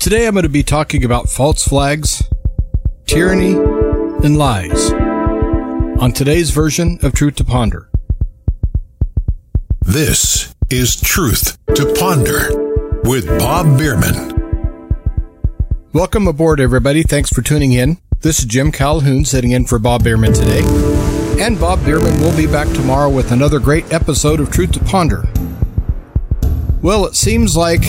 [0.00, 2.22] Today I'm going to be talking about false flags,
[3.04, 7.90] tyranny, and lies on today's version of Truth to Ponder.
[9.82, 14.96] This is Truth to Ponder with Bob Bierman.
[15.92, 17.02] Welcome aboard, everybody.
[17.02, 17.98] Thanks for tuning in.
[18.20, 20.62] This is Jim Calhoun sitting in for Bob Bierman today.
[21.38, 25.28] And Bob Bierman will be back tomorrow with another great episode of Truth to Ponder.
[26.80, 27.82] Well, it seems like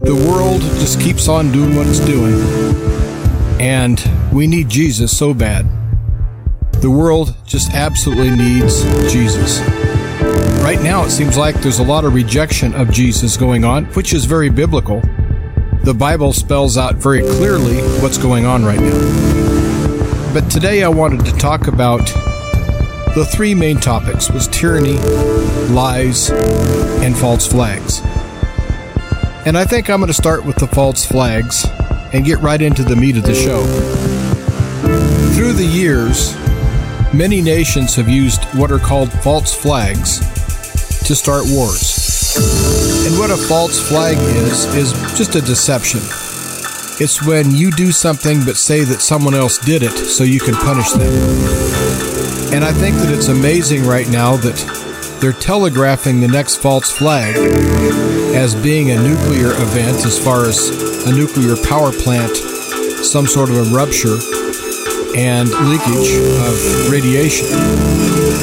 [0.00, 2.34] the world just keeps on doing what it's doing.
[3.60, 5.66] And we need Jesus so bad.
[6.80, 8.82] The world just absolutely needs
[9.12, 9.60] Jesus.
[10.62, 14.14] Right now, it seems like there's a lot of rejection of Jesus going on, which
[14.14, 15.02] is very biblical.
[15.82, 20.32] The Bible spells out very clearly what's going on right now.
[20.32, 22.06] But today I wanted to talk about
[23.14, 24.96] the three main topics was tyranny,
[25.68, 27.89] lies, and false flags.
[29.46, 31.66] And I think I'm going to start with the false flags
[32.12, 33.62] and get right into the meat of the show.
[35.34, 36.34] Through the years,
[37.14, 40.18] many nations have used what are called false flags
[41.06, 42.36] to start wars.
[43.06, 46.00] And what a false flag is, is just a deception.
[47.02, 50.54] It's when you do something but say that someone else did it so you can
[50.54, 51.12] punish them.
[52.52, 58.19] And I think that it's amazing right now that they're telegraphing the next false flag
[58.40, 60.70] as being a nuclear event as far as
[61.06, 62.34] a nuclear power plant,
[63.04, 64.16] some sort of a rupture
[65.14, 67.46] and leakage of radiation.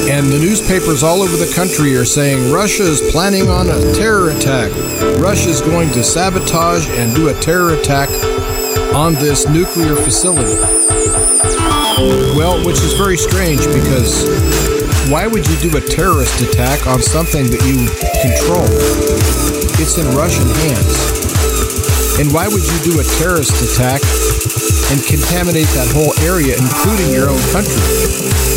[0.08, 4.30] And the newspapers all over the country are saying Russia is planning on a terror
[4.30, 4.70] attack.
[5.18, 8.08] Russia is going to sabotage and do a terror attack
[8.94, 10.54] on this nuclear facility.
[12.38, 14.22] Well, which is very strange because
[15.10, 17.88] why would you do a terrorist attack on something that you
[18.22, 19.57] control?
[19.80, 20.94] It's in Russian hands.
[22.18, 24.02] And why would you do a terrorist attack
[24.90, 27.78] and contaminate that whole area, including your own country?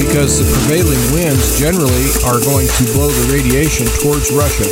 [0.02, 4.66] Because the prevailing winds generally are going to blow the radiation towards Russia.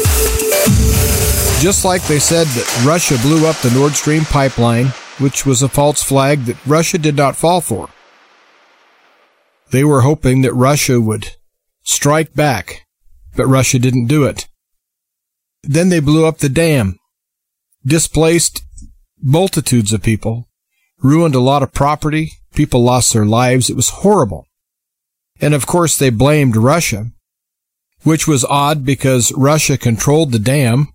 [1.61, 4.88] Just like they said that Russia blew up the Nord Stream pipeline,
[5.21, 7.89] which was a false flag that Russia did not fall for.
[9.69, 11.38] They were hoping that Russia would
[11.83, 12.88] strike back,
[13.35, 14.48] but Russia didn't do it.
[15.63, 16.97] Then they blew up the dam,
[17.85, 18.63] displaced
[19.21, 20.47] multitudes of people,
[21.01, 23.69] ruined a lot of property, people lost their lives.
[23.69, 24.45] It was horrible.
[25.41, 27.11] And of course, they blamed Russia,
[28.03, 30.87] which was odd because Russia controlled the dam,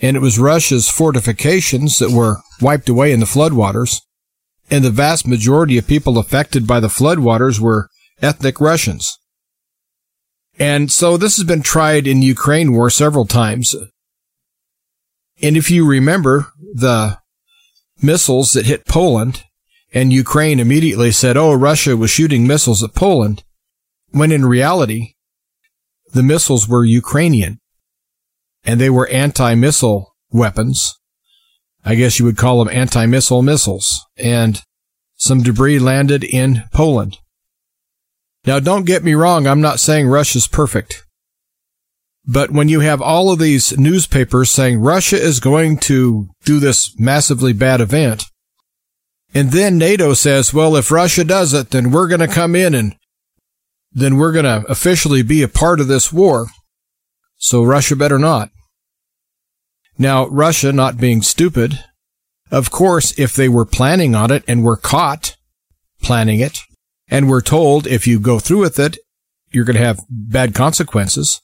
[0.00, 4.00] and it was Russia's fortifications that were wiped away in the floodwaters,
[4.70, 7.88] and the vast majority of people affected by the floodwaters were
[8.22, 9.18] ethnic Russians.
[10.58, 13.74] And so this has been tried in Ukraine war several times.
[15.42, 17.18] And if you remember the
[18.02, 19.44] missiles that hit Poland,
[19.92, 23.42] and Ukraine immediately said, oh, Russia was shooting missiles at Poland,
[24.10, 25.14] when in reality,
[26.12, 27.60] the missiles were Ukrainian,
[28.64, 30.98] and they were anti-missile weapons.
[31.84, 34.62] I guess you would call them anti-missile missiles, and
[35.16, 37.18] some debris landed in Poland.
[38.44, 41.04] Now, don't get me wrong, I'm not saying Russia's perfect.
[42.26, 46.98] But when you have all of these newspapers saying Russia is going to do this
[46.98, 48.24] massively bad event,
[49.34, 52.74] and then NATO says, well, if Russia does it, then we're going to come in
[52.74, 52.96] and
[53.92, 56.46] then we're going to officially be a part of this war.
[57.36, 58.50] So Russia better not.
[59.98, 61.84] Now, Russia not being stupid,
[62.50, 65.36] of course, if they were planning on it and were caught
[66.02, 66.60] planning it,
[67.10, 68.96] and we're told if you go through with it,
[69.50, 71.42] you're going to have bad consequences,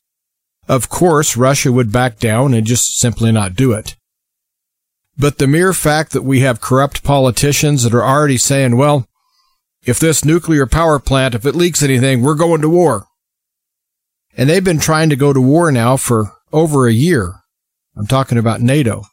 [0.69, 3.97] of course, Russia would back down and just simply not do it.
[5.19, 9.09] But the mere fact that we have corrupt politicians that are already saying, well,
[9.85, 13.07] if this nuclear power plant, if it leaks anything, we're going to war.
[14.37, 17.37] And they've been trying to go to war now for over a year.
[17.97, 19.05] I'm talking about NATO.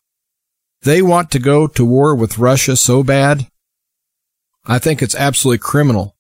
[0.82, 3.48] They want to go to war with Russia so bad.
[4.66, 6.16] I think it's absolutely criminal.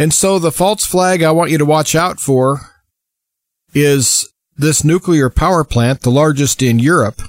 [0.00, 2.62] And so the false flag I want you to watch out for
[3.74, 4.26] is
[4.56, 7.20] this nuclear power plant, the largest in Europe,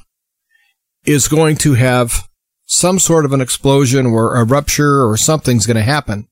[1.04, 2.30] is going to have
[2.66, 6.30] some sort of an explosion or a rupture or something's going to happen.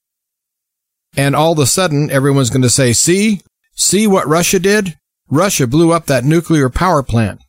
[1.17, 3.41] And all of a sudden, everyone's going to say, see,
[3.75, 4.97] see what Russia did?
[5.29, 7.41] Russia blew up that nuclear power plant.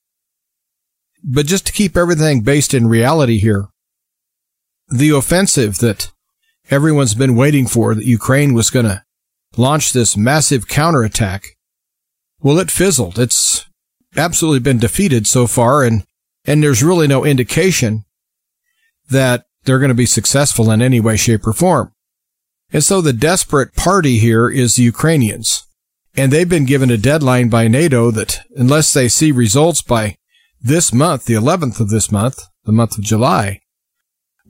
[1.23, 3.69] But just to keep everything based in reality here,
[4.89, 6.11] the offensive that
[6.71, 9.03] everyone's been waiting for that Ukraine was going to
[9.57, 11.45] launch this massive counterattack
[12.43, 13.19] well, it fizzled.
[13.19, 13.67] It's
[14.17, 16.05] absolutely been defeated so far, and,
[16.45, 18.05] and there's really no indication
[19.11, 21.93] that they're going to be successful in any way, shape, or form.
[22.73, 25.67] And so the desperate party here is the Ukrainians.
[26.17, 30.17] And they've been given a deadline by NATO that unless they see results by
[30.61, 33.61] this month, the 11th of this month, the month of July,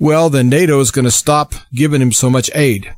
[0.00, 2.92] well, then NATO is going to stop giving him so much aid.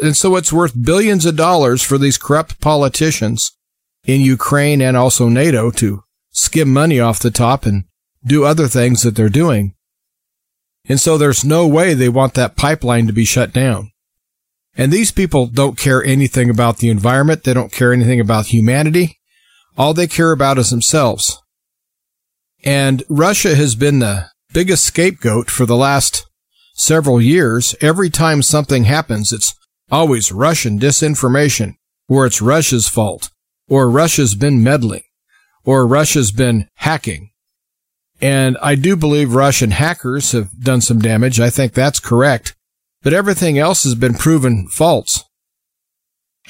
[0.00, 3.50] And so it's worth billions of dollars for these corrupt politicians
[4.04, 7.84] in Ukraine and also NATO to skim money off the top and
[8.24, 9.74] do other things that they're doing.
[10.88, 13.90] And so there's no way they want that pipeline to be shut down.
[14.76, 17.42] And these people don't care anything about the environment.
[17.42, 19.18] They don't care anything about humanity.
[19.76, 21.42] All they care about is themselves.
[22.62, 26.26] And Russia has been the biggest scapegoat for the last
[26.74, 27.74] several years.
[27.80, 29.54] Every time something happens, it's
[29.90, 31.74] always Russian disinformation,
[32.08, 33.30] or it's Russia's fault,
[33.68, 35.04] or Russia's been meddling,
[35.64, 37.30] or Russia's been hacking.
[38.20, 41.38] And I do believe Russian hackers have done some damage.
[41.38, 42.56] I think that's correct
[43.06, 45.22] but everything else has been proven false.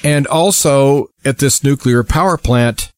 [0.03, 2.91] And also at this nuclear power plant,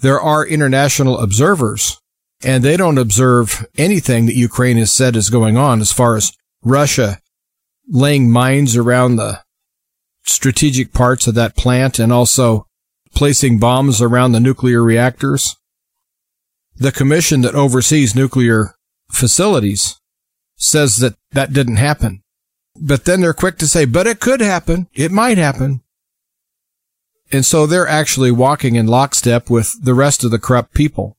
[0.00, 2.00] there are international observers
[2.44, 6.36] and they don't observe anything that Ukraine has said is going on as far as
[6.62, 7.18] Russia
[7.88, 9.42] laying mines around the
[10.24, 12.66] strategic parts of that plant and also
[13.14, 15.56] placing bombs around the nuclear reactors.
[16.76, 18.74] The commission that oversees nuclear
[19.10, 20.00] facilities
[20.56, 22.22] says that that didn't happen.
[22.80, 24.88] But then they're quick to say, but it could happen.
[24.92, 25.82] It might happen.
[27.30, 31.16] And so they're actually walking in lockstep with the rest of the corrupt people.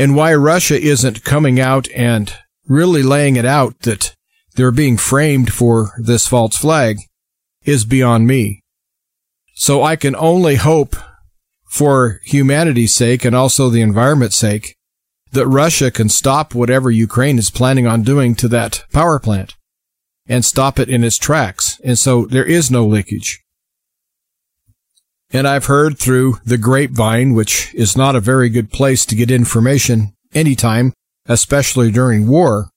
[0.00, 2.32] And why Russia isn't coming out and
[2.66, 4.16] really laying it out that
[4.54, 7.00] they're being framed for this false flag
[7.66, 8.62] is beyond me.
[9.54, 10.96] So I can only hope
[11.68, 14.74] for humanity's sake and also the environment's sake
[15.32, 19.54] that Russia can stop whatever Ukraine is planning on doing to that power plant
[20.26, 21.78] and stop it in its tracks.
[21.84, 23.44] And so there is no leakage.
[25.32, 29.30] And I've heard through the grapevine, which is not a very good place to get
[29.30, 30.92] information anytime,
[31.26, 32.70] especially during war.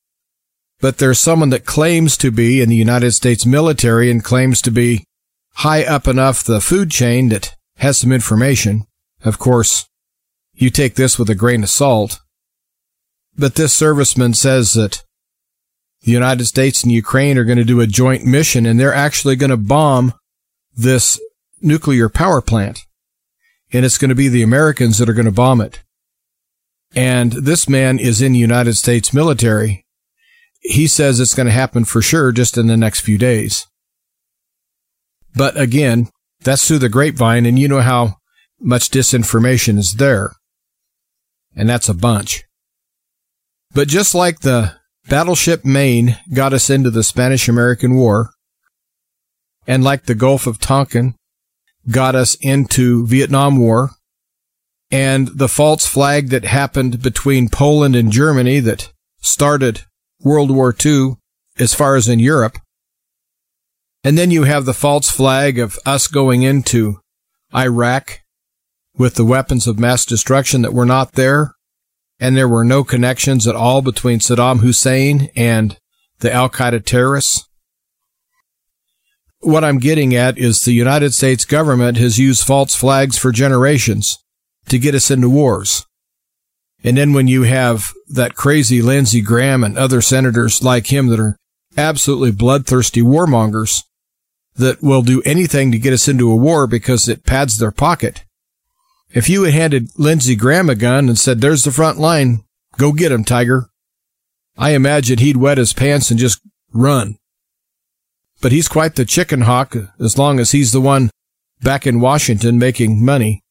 [0.80, 4.72] But there's someone that claims to be in the United States military and claims to
[4.72, 5.06] be
[5.56, 8.86] high up enough the food chain that has some information.
[9.24, 9.88] Of course,
[10.54, 12.20] you take this with a grain of salt.
[13.36, 15.04] But this serviceman says that
[16.02, 19.36] the United States and Ukraine are going to do a joint mission and they're actually
[19.36, 20.14] going to bomb
[20.76, 21.20] this
[21.64, 22.82] nuclear power plant.
[23.72, 25.82] And it's going to be the Americans that are going to bomb it.
[26.96, 29.86] And this man is in the United States military.
[30.60, 33.66] He says it's going to happen for sure just in the next few days.
[35.36, 36.10] But again,
[36.42, 38.18] that's through the grapevine and you know how
[38.60, 40.34] much disinformation is there.
[41.56, 42.44] And that's a bunch.
[43.74, 44.76] But just like the
[45.10, 48.30] Battleship Maine got us into the Spanish American War,
[49.68, 51.16] and like the Gulf of Tonkin,
[51.90, 53.92] got us into Vietnam War,
[54.92, 59.82] and the false flag that happened between Poland and Germany that started
[60.22, 61.18] World War II
[61.58, 62.58] as far as in Europe.
[64.04, 67.00] And then you have the false flag of us going into
[67.56, 68.20] Iraq
[68.98, 71.54] with the weapons of mass destruction that were not there
[72.20, 75.78] and there were no connections at all between Saddam Hussein and
[76.20, 77.50] the Al Qaeda terrorists.
[79.44, 84.18] What I'm getting at is the United States government has used false flags for generations
[84.70, 85.86] to get us into wars.
[86.84, 91.20] And then when you have that crazy Lindsey Graham and other senators like him that
[91.20, 91.38] are
[91.78, 93.84] absolutely bloodthirsty warmongers
[94.56, 98.24] that will do anything to get us into a war because it pads their pocket,
[99.12, 102.44] if you had handed Lindsey Graham a gun and said, there's the front line,
[102.78, 103.70] go get him, Tiger,
[104.58, 107.18] I imagine he'd wet his pants and just run.
[108.44, 111.10] But he's quite the chicken hawk as long as he's the one
[111.62, 113.42] back in Washington making money.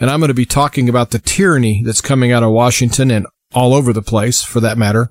[0.00, 3.26] And I'm going to be talking about the tyranny that's coming out of Washington and
[3.54, 5.10] all over the place, for that matter,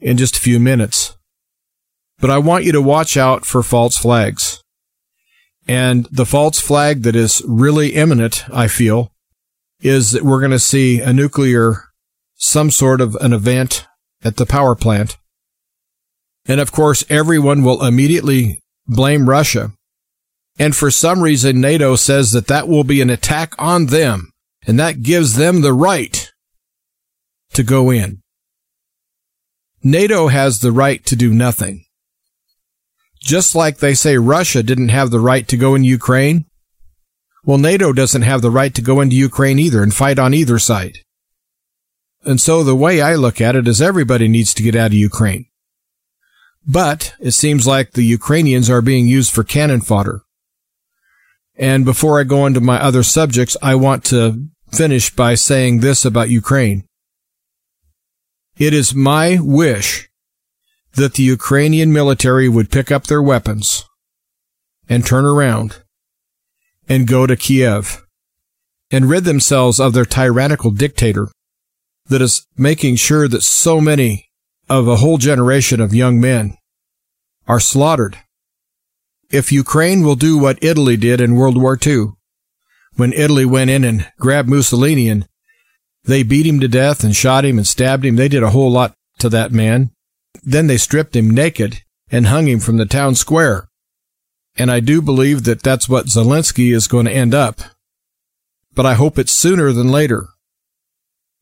[0.00, 1.16] in just a few minutes.
[2.18, 4.60] But I want you to watch out for false flags.
[5.68, 9.12] And the false flag that is really imminent, I feel,
[9.80, 11.84] is that we're going to see a nuclear,
[12.34, 13.86] some sort of an event
[14.24, 15.16] at the power plant.
[16.50, 19.70] And of course, everyone will immediately blame Russia.
[20.58, 24.32] And for some reason, NATO says that that will be an attack on them
[24.66, 26.28] and that gives them the right
[27.52, 28.20] to go in.
[29.84, 31.84] NATO has the right to do nothing.
[33.20, 36.46] Just like they say Russia didn't have the right to go in Ukraine.
[37.44, 40.58] Well, NATO doesn't have the right to go into Ukraine either and fight on either
[40.58, 40.96] side.
[42.24, 44.94] And so the way I look at it is everybody needs to get out of
[44.94, 45.46] Ukraine.
[46.66, 50.22] But it seems like the Ukrainians are being used for cannon fodder.
[51.56, 56.04] And before I go into my other subjects, I want to finish by saying this
[56.04, 56.84] about Ukraine.
[58.56, 60.08] It is my wish
[60.94, 63.84] that the Ukrainian military would pick up their weapons
[64.88, 65.82] and turn around
[66.88, 68.04] and go to Kiev
[68.90, 71.28] and rid themselves of their tyrannical dictator
[72.06, 74.29] that is making sure that so many
[74.70, 76.56] of a whole generation of young men
[77.48, 78.16] are slaughtered.
[79.28, 82.12] If Ukraine will do what Italy did in World War II,
[82.94, 85.26] when Italy went in and grabbed Mussolini and
[86.04, 88.70] they beat him to death and shot him and stabbed him, they did a whole
[88.70, 89.90] lot to that man.
[90.44, 93.68] Then they stripped him naked and hung him from the town square.
[94.56, 97.60] And I do believe that that's what Zelensky is going to end up.
[98.72, 100.28] But I hope it's sooner than later.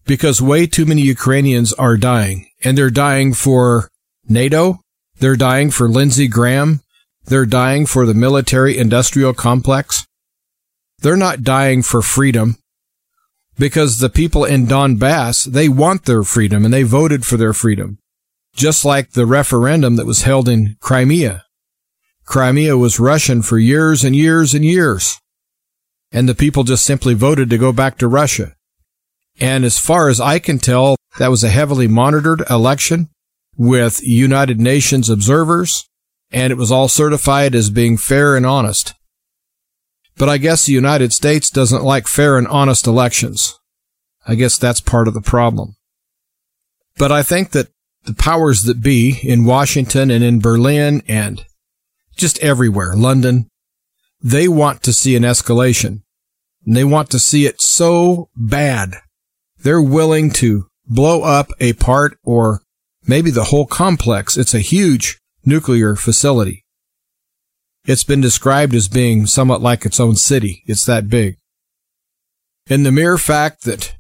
[0.09, 2.49] Because way too many Ukrainians are dying.
[2.65, 3.91] And they're dying for
[4.27, 4.81] NATO.
[5.19, 6.81] They're dying for Lindsey Graham.
[7.27, 10.07] They're dying for the military industrial complex.
[11.01, 12.57] They're not dying for freedom
[13.59, 17.99] because the people in Donbass, they want their freedom and they voted for their freedom.
[18.55, 21.45] Just like the referendum that was held in Crimea.
[22.25, 25.21] Crimea was Russian for years and years and years.
[26.11, 28.55] And the people just simply voted to go back to Russia.
[29.41, 33.09] And as far as I can tell, that was a heavily monitored election
[33.57, 35.89] with United Nations observers,
[36.31, 38.95] and it was all certified as being fair and honest.
[40.17, 43.59] But I guess the United States doesn't like fair and honest elections.
[44.27, 45.77] I guess that's part of the problem.
[46.97, 47.69] But I think that
[48.05, 51.45] the powers that be in Washington and in Berlin and
[52.17, 53.49] just everywhere, London,
[54.21, 56.03] they want to see an escalation.
[56.67, 58.97] And they want to see it so bad.
[59.63, 62.63] They're willing to blow up a part or
[63.07, 64.37] maybe the whole complex.
[64.37, 66.65] It's a huge nuclear facility.
[67.85, 70.63] It's been described as being somewhat like its own city.
[70.67, 71.37] It's that big.
[72.69, 73.97] And the mere fact that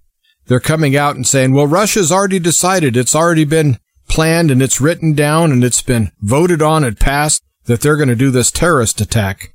[0.46, 4.80] they're coming out and saying, well, Russia's already decided, it's already been planned and it's
[4.80, 8.50] written down and it's been voted on and passed that they're going to do this
[8.50, 9.54] terrorist attack.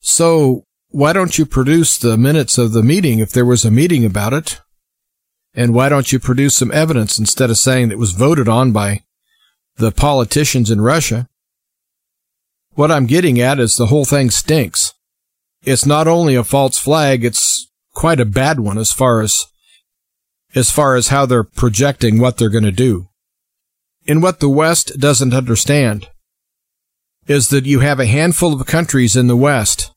[0.00, 4.04] So why don't you produce the minutes of the meeting if there was a meeting
[4.04, 4.60] about it?
[5.54, 8.72] And why don't you produce some evidence instead of saying that it was voted on
[8.72, 9.02] by
[9.76, 11.28] the politicians in Russia?
[12.74, 14.92] What I'm getting at is the whole thing stinks.
[15.64, 19.46] It's not only a false flag, it's quite a bad one as far as
[20.54, 23.08] as far as how they're projecting what they're going to do.
[24.06, 26.10] And what the West doesn't understand
[27.26, 29.91] is that you have a handful of countries in the West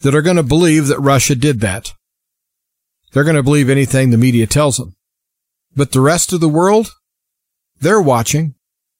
[0.00, 1.92] that are going to believe that Russia did that.
[3.12, 4.96] They're going to believe anything the media tells them.
[5.74, 6.92] But the rest of the world,
[7.80, 8.54] they're watching,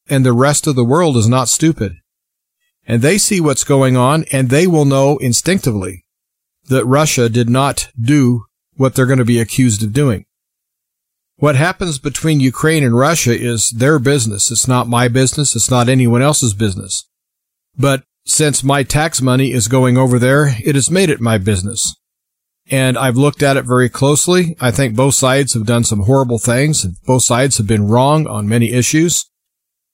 [0.09, 1.97] and the rest of the world is not stupid.
[2.87, 6.05] And they see what's going on, and they will know instinctively
[6.69, 8.45] that Russia did not do
[8.77, 10.25] what they're going to be accused of doing.
[11.37, 14.51] What happens between Ukraine and Russia is their business.
[14.51, 15.55] It's not my business.
[15.55, 17.09] It's not anyone else's business.
[17.77, 21.95] But since my tax money is going over there, it has made it my business.
[22.69, 24.57] And I've looked at it very closely.
[24.61, 28.27] I think both sides have done some horrible things and both sides have been wrong
[28.27, 29.25] on many issues.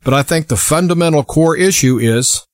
[0.03, 2.47] But I think the fundamental core issue is,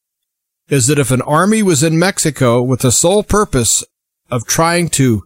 [0.69, 3.85] is that if an army was in Mexico with the sole purpose
[4.31, 5.23] of trying to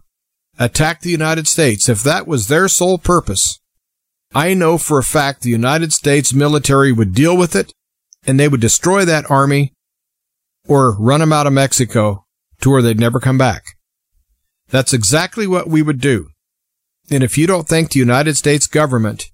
[0.59, 3.59] attack the United States, if that was their sole purpose,
[4.35, 7.73] I know for a fact the United States military would deal with it
[8.25, 9.73] and they would destroy that army
[10.67, 12.25] or run them out of Mexico
[12.61, 13.63] to where they'd never come back.
[14.69, 16.29] That's exactly what we would do.
[17.11, 19.29] And if you don't think the United States government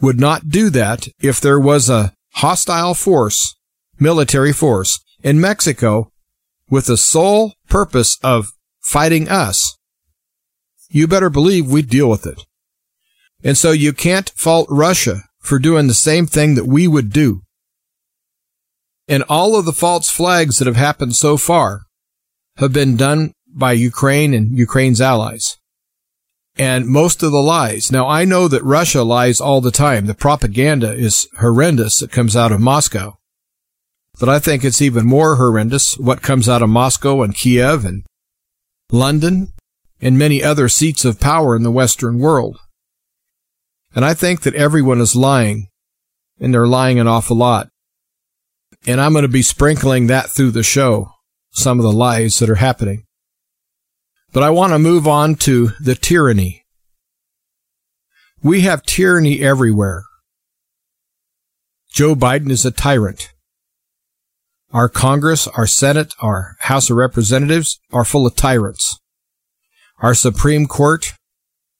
[0.00, 3.54] would not do that if there was a hostile force,
[3.98, 6.10] military force in Mexico
[6.68, 8.48] with the sole purpose of
[8.80, 9.78] fighting us,
[10.90, 12.40] you better believe we'd deal with it.
[13.42, 17.43] And so you can't fault Russia for doing the same thing that we would do.
[19.06, 21.82] And all of the false flags that have happened so far
[22.56, 25.58] have been done by Ukraine and Ukraine's allies.
[26.56, 27.90] And most of the lies.
[27.90, 30.06] Now I know that Russia lies all the time.
[30.06, 33.16] The propaganda is horrendous that comes out of Moscow.
[34.20, 38.04] But I think it's even more horrendous what comes out of Moscow and Kiev and
[38.92, 39.52] London
[40.00, 42.58] and many other seats of power in the Western world.
[43.94, 45.68] And I think that everyone is lying,
[46.38, 47.68] and they're lying an awful lot.
[48.86, 51.10] And I'm going to be sprinkling that through the show,
[51.50, 53.04] some of the lies that are happening.
[54.32, 56.64] But I want to move on to the tyranny.
[58.42, 60.04] We have tyranny everywhere.
[61.90, 63.32] Joe Biden is a tyrant.
[64.72, 68.98] Our Congress, our Senate, our House of Representatives are full of tyrants.
[70.00, 71.12] Our Supreme Court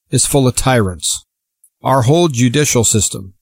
[0.09, 1.25] is full of tyrants.
[1.83, 3.35] Our whole judicial system,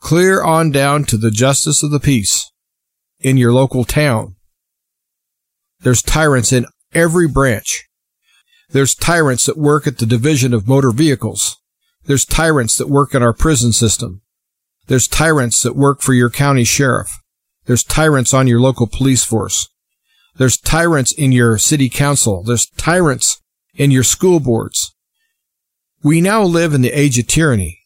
[0.00, 2.49] clear on down to the justice of the peace
[3.20, 4.36] in your local town.
[5.80, 7.86] There's tyrants in every branch.
[8.70, 11.56] There's tyrants that work at the Division of Motor Vehicles.
[12.04, 14.22] There's tyrants that work in our prison system.
[14.86, 17.10] There's tyrants that work for your county sheriff.
[17.66, 19.68] There's tyrants on your local police force.
[20.36, 22.42] There's tyrants in your city council.
[22.42, 23.40] There's tyrants
[23.74, 24.94] in your school boards.
[26.02, 27.80] We now live in the age of tyranny.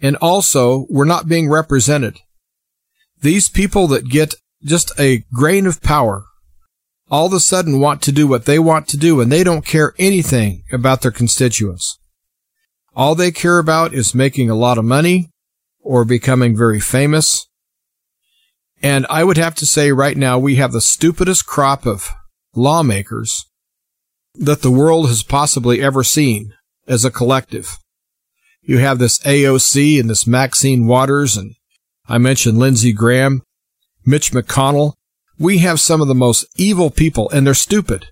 [0.00, 2.18] And also, we're not being represented.
[3.20, 6.24] These people that get just a grain of power
[7.08, 9.64] all of a sudden want to do what they want to do and they don't
[9.64, 11.98] care anything about their constituents.
[12.94, 15.30] All they care about is making a lot of money
[15.80, 17.46] or becoming very famous.
[18.82, 22.10] And I would have to say right now we have the stupidest crop of
[22.54, 23.44] lawmakers
[24.34, 26.54] that the world has possibly ever seen
[26.88, 27.78] as a collective.
[28.62, 31.54] You have this AOC and this Maxine Waters and
[32.08, 33.42] I mentioned Lindsey Graham,
[34.04, 34.94] Mitch McConnell,
[35.38, 38.06] we have some of the most evil people and they're stupid.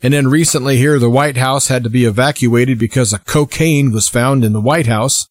[0.00, 4.08] And then recently here, the White House had to be evacuated because a cocaine was
[4.08, 5.26] found in the White House.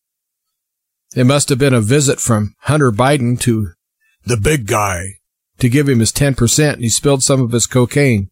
[1.15, 3.69] It must have been a visit from Hunter Biden to
[4.25, 5.19] the big guy
[5.59, 8.29] to give him his 10% and he spilled some of his cocaine.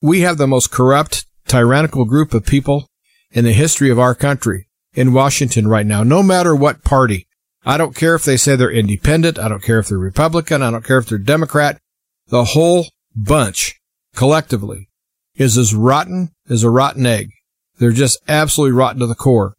[0.00, 2.88] We have the most corrupt, tyrannical group of people
[3.30, 7.28] in the history of our country in Washington right now, no matter what party.
[7.64, 9.38] I don't care if they say they're independent.
[9.38, 10.62] I don't care if they're Republican.
[10.62, 11.78] I don't care if they're Democrat.
[12.26, 13.80] The whole bunch
[14.16, 14.88] collectively
[15.34, 17.30] is as rotten as a rotten egg.
[17.78, 19.54] They're just absolutely rotten to the core.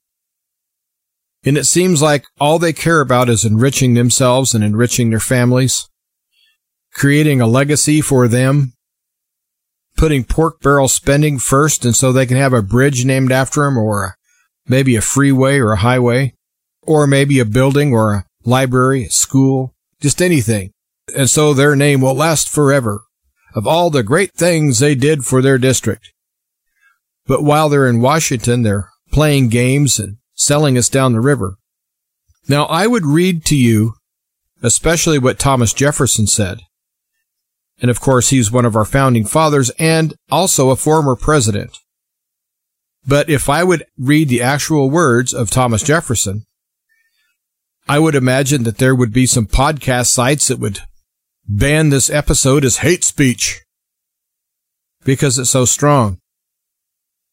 [1.45, 5.89] And it seems like all they care about is enriching themselves and enriching their families,
[6.93, 8.73] creating a legacy for them,
[9.97, 13.77] putting pork barrel spending first and so they can have a bridge named after them
[13.77, 14.15] or
[14.67, 16.33] maybe a freeway or a highway
[16.85, 20.71] or maybe a building or a library, a school, just anything.
[21.15, 23.03] And so their name will last forever
[23.55, 26.11] of all the great things they did for their district.
[27.25, 31.57] But while they're in Washington, they're playing games and selling us down the river.
[32.47, 33.93] Now I would read to you,
[34.61, 36.59] especially what Thomas Jefferson said.
[37.81, 41.77] And of course, he's one of our founding fathers and also a former president.
[43.05, 46.45] But if I would read the actual words of Thomas Jefferson,
[47.87, 50.79] I would imagine that there would be some podcast sites that would
[51.45, 53.61] ban this episode as hate speech
[55.03, 56.19] because it's so strong.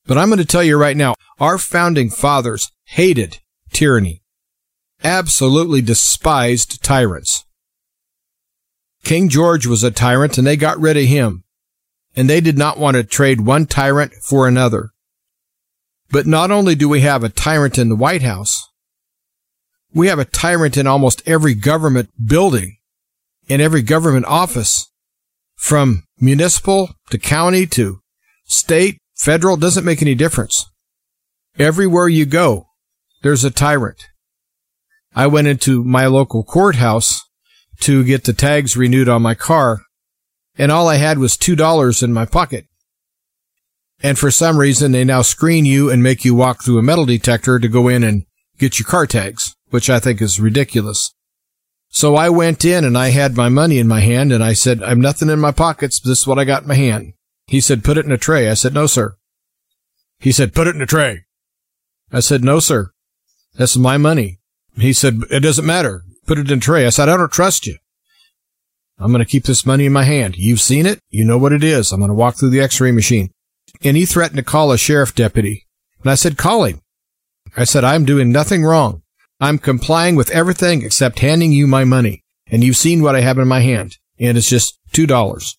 [0.07, 3.39] But I'm going to tell you right now, our founding fathers hated
[3.73, 4.23] tyranny,
[5.05, 7.45] absolutely despised tyrants.
[9.05, 11.45] King George was a tyrant and they got rid of him.
[12.17, 14.91] And they did not want to trade one tyrant for another.
[16.11, 18.69] But not only do we have a tyrant in the White House,
[19.93, 22.77] we have a tyrant in almost every government building,
[23.49, 24.91] in every government office,
[25.57, 28.01] from municipal to county to
[28.45, 30.67] state, federal, doesn't make any difference.
[31.59, 32.67] Everywhere you go,
[33.23, 34.03] there's a tyrant.
[35.15, 37.21] I went into my local courthouse
[37.81, 39.81] to get the tags renewed on my car,
[40.57, 42.67] and all I had was $2 in my pocket.
[44.03, 47.05] And for some reason, they now screen you and make you walk through a metal
[47.05, 48.25] detector to go in and
[48.57, 51.15] get your car tags which I think is ridiculous.
[51.89, 54.83] So I went in and I had my money in my hand and I said,
[54.83, 55.99] I've nothing in my pockets.
[56.01, 57.15] This is what I got in my hand.
[57.47, 58.49] He said, put it in a tray.
[58.49, 59.17] I said, no, sir.
[60.21, 61.25] He said, put it in a tray.
[62.13, 62.93] I said, no, sir.
[63.55, 64.39] That's my money.
[64.77, 66.05] He said, it doesn't matter.
[66.27, 66.87] Put it in a tray.
[66.87, 67.77] I said, I don't trust you.
[68.99, 70.37] I'm going to keep this money in my hand.
[70.37, 71.01] You've seen it.
[71.09, 71.91] You know what it is.
[71.91, 73.31] I'm going to walk through the x-ray machine.
[73.83, 75.67] And he threatened to call a sheriff deputy.
[76.03, 76.83] And I said, call him.
[77.57, 79.03] I said, I'm doing nothing wrong.
[79.41, 82.23] I'm complying with everything except handing you my money.
[82.47, 83.97] And you've seen what I have in my hand.
[84.19, 85.57] And it's just $2.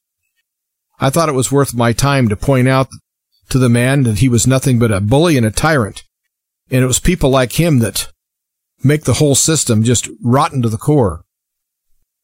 [1.00, 2.88] I thought it was worth my time to point out
[3.50, 6.04] to the man that he was nothing but a bully and a tyrant.
[6.70, 8.12] And it was people like him that
[8.84, 11.24] make the whole system just rotten to the core.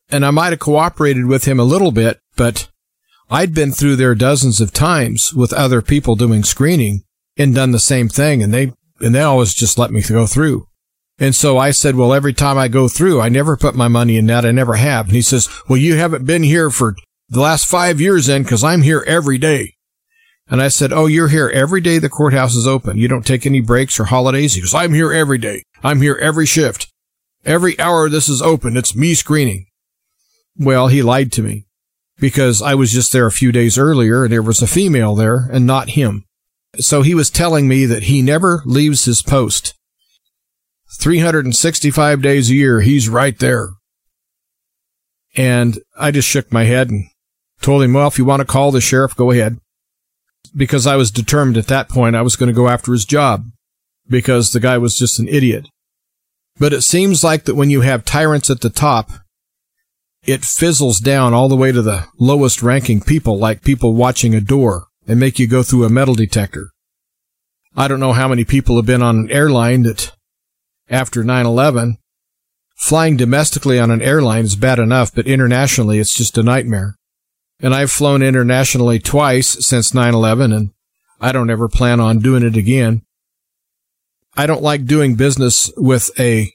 [0.09, 2.69] And I might have cooperated with him a little bit, but
[3.29, 7.01] I'd been through there dozens of times with other people doing screening
[7.35, 8.41] and done the same thing.
[8.41, 10.66] And they, and they always just let me go through.
[11.19, 14.17] And so I said, well, every time I go through, I never put my money
[14.17, 14.45] in that.
[14.45, 15.07] I never have.
[15.07, 16.95] And he says, well, you haven't been here for
[17.29, 19.77] the last five years then because I'm here every day.
[20.49, 22.97] And I said, Oh, you're here every day the courthouse is open.
[22.97, 24.53] You don't take any breaks or holidays?
[24.53, 25.63] He goes, I'm here every day.
[25.83, 26.87] I'm here every shift.
[27.45, 29.67] Every hour this is open, it's me screening.
[30.57, 31.67] Well, he lied to me
[32.19, 35.47] because I was just there a few days earlier and there was a female there
[35.51, 36.25] and not him.
[36.79, 39.73] So he was telling me that he never leaves his post.
[40.89, 43.69] 365 days a year, he's right there.
[45.35, 47.05] And I just shook my head and
[47.61, 49.59] told him, well, if you want to call the sheriff, go ahead.
[50.55, 53.45] Because I was determined at that point I was going to go after his job
[54.07, 55.67] because the guy was just an idiot.
[56.57, 59.11] But it seems like that when you have tyrants at the top,
[60.25, 64.41] it fizzles down all the way to the lowest ranking people, like people watching a
[64.41, 66.71] door and make you go through a metal detector.
[67.75, 70.16] I don't know how many people have been on an airline that
[70.89, 71.97] after 9-11,
[72.75, 76.95] flying domestically on an airline is bad enough, but internationally it's just a nightmare.
[77.59, 80.69] And I've flown internationally twice since 9-11 and
[81.19, 83.01] I don't ever plan on doing it again.
[84.35, 86.53] I don't like doing business with a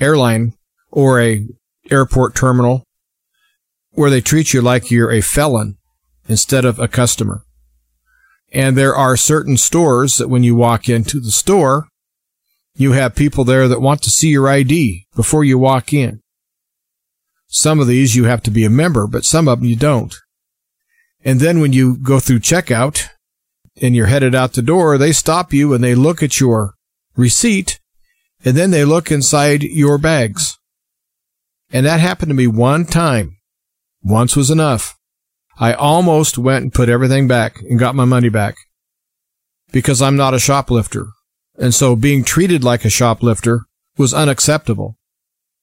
[0.00, 0.54] airline
[0.90, 1.46] or a
[1.90, 2.84] airport terminal
[3.90, 5.76] where they treat you like you're a felon
[6.26, 7.44] instead of a customer.
[8.50, 11.88] And there are certain stores that when you walk into the store,
[12.74, 16.20] you have people there that want to see your ID before you walk in.
[17.46, 20.14] Some of these you have to be a member, but some of them you don't.
[21.24, 23.08] And then when you go through checkout
[23.80, 26.74] and you're headed out the door, they stop you and they look at your
[27.14, 27.78] receipt
[28.44, 30.58] and then they look inside your bags.
[31.70, 33.36] And that happened to me one time.
[34.02, 34.96] Once was enough.
[35.58, 38.56] I almost went and put everything back and got my money back
[39.70, 41.08] because I'm not a shoplifter.
[41.62, 44.96] And so being treated like a shoplifter was unacceptable.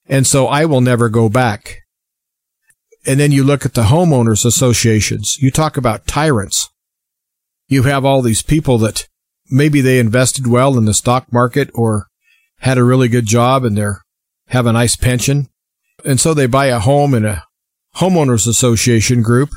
[0.06, 1.80] And so I will never go back.
[3.06, 5.36] And then you look at the homeowners associations.
[5.42, 6.70] You talk about tyrants.
[7.68, 9.08] You have all these people that
[9.50, 12.06] maybe they invested well in the stock market or
[12.60, 14.00] had a really good job and they're
[14.48, 15.50] have a nice pension.
[16.02, 17.44] And so they buy a home in a
[17.96, 19.50] homeowners association group.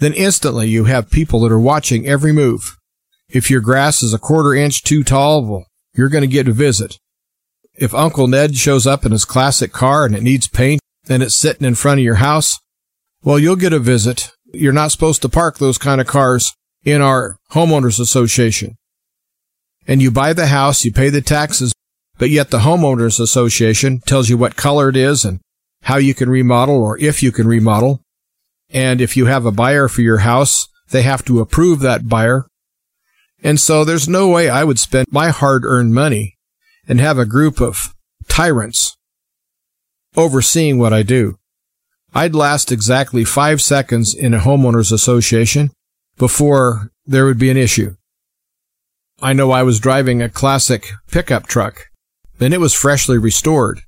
[0.00, 2.76] Then instantly you have people that are watching every move.
[3.32, 6.52] If your grass is a quarter inch too tall, well, you're going to get a
[6.52, 6.98] visit.
[7.74, 11.36] If Uncle Ned shows up in his classic car and it needs paint and it's
[11.36, 12.58] sitting in front of your house,
[13.22, 14.32] well, you'll get a visit.
[14.52, 16.52] You're not supposed to park those kind of cars
[16.84, 18.76] in our homeowners association.
[19.86, 21.72] And you buy the house, you pay the taxes,
[22.18, 25.40] but yet the homeowners association tells you what color it is and
[25.82, 28.02] how you can remodel or if you can remodel.
[28.70, 32.46] And if you have a buyer for your house, they have to approve that buyer
[33.42, 36.36] and so there's no way I would spend my hard earned money
[36.86, 37.94] and have a group of
[38.28, 38.96] tyrants
[40.16, 41.38] overseeing what I do.
[42.14, 45.70] I'd last exactly five seconds in a homeowners association
[46.18, 47.94] before there would be an issue.
[49.22, 51.88] I know I was driving a classic pickup truck
[52.40, 53.82] and it was freshly restored.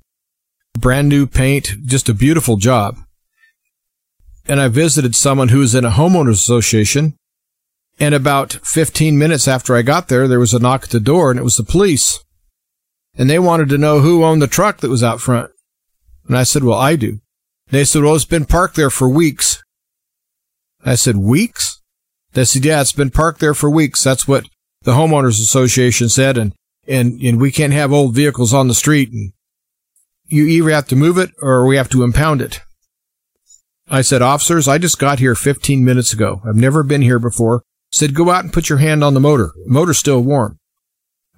[0.77, 2.97] Brand new paint, just a beautiful job.
[4.47, 7.15] And I visited someone who was in a homeowners association
[7.99, 11.29] and about 15 minutes after I got there, there was a knock at the door
[11.31, 12.19] and it was the police.
[13.15, 15.51] And they wanted to know who owned the truck that was out front.
[16.27, 17.19] And I said, well, I do.
[17.67, 19.63] They said, well, it's been parked there for weeks.
[20.83, 21.81] I said, weeks?
[22.33, 24.03] They said, yeah, it's been parked there for weeks.
[24.03, 24.45] That's what
[24.81, 26.37] the homeowners association said.
[26.37, 26.53] And,
[26.87, 29.11] and, and we can't have old vehicles on the street.
[29.11, 29.33] And
[30.25, 32.61] you either have to move it or we have to impound it.
[33.87, 36.41] I said, officers, I just got here 15 minutes ago.
[36.47, 39.51] I've never been here before said, go out and put your hand on the motor.
[39.67, 40.57] Motor's still warm.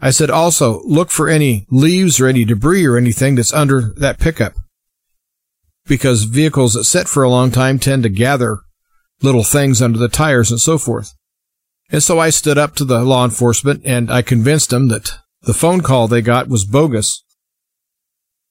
[0.01, 4.19] I said, also look for any leaves or any debris or anything that's under that
[4.19, 4.53] pickup.
[5.85, 8.59] Because vehicles that sit for a long time tend to gather
[9.21, 11.13] little things under the tires and so forth.
[11.89, 15.53] And so I stood up to the law enforcement and I convinced them that the
[15.53, 17.23] phone call they got was bogus.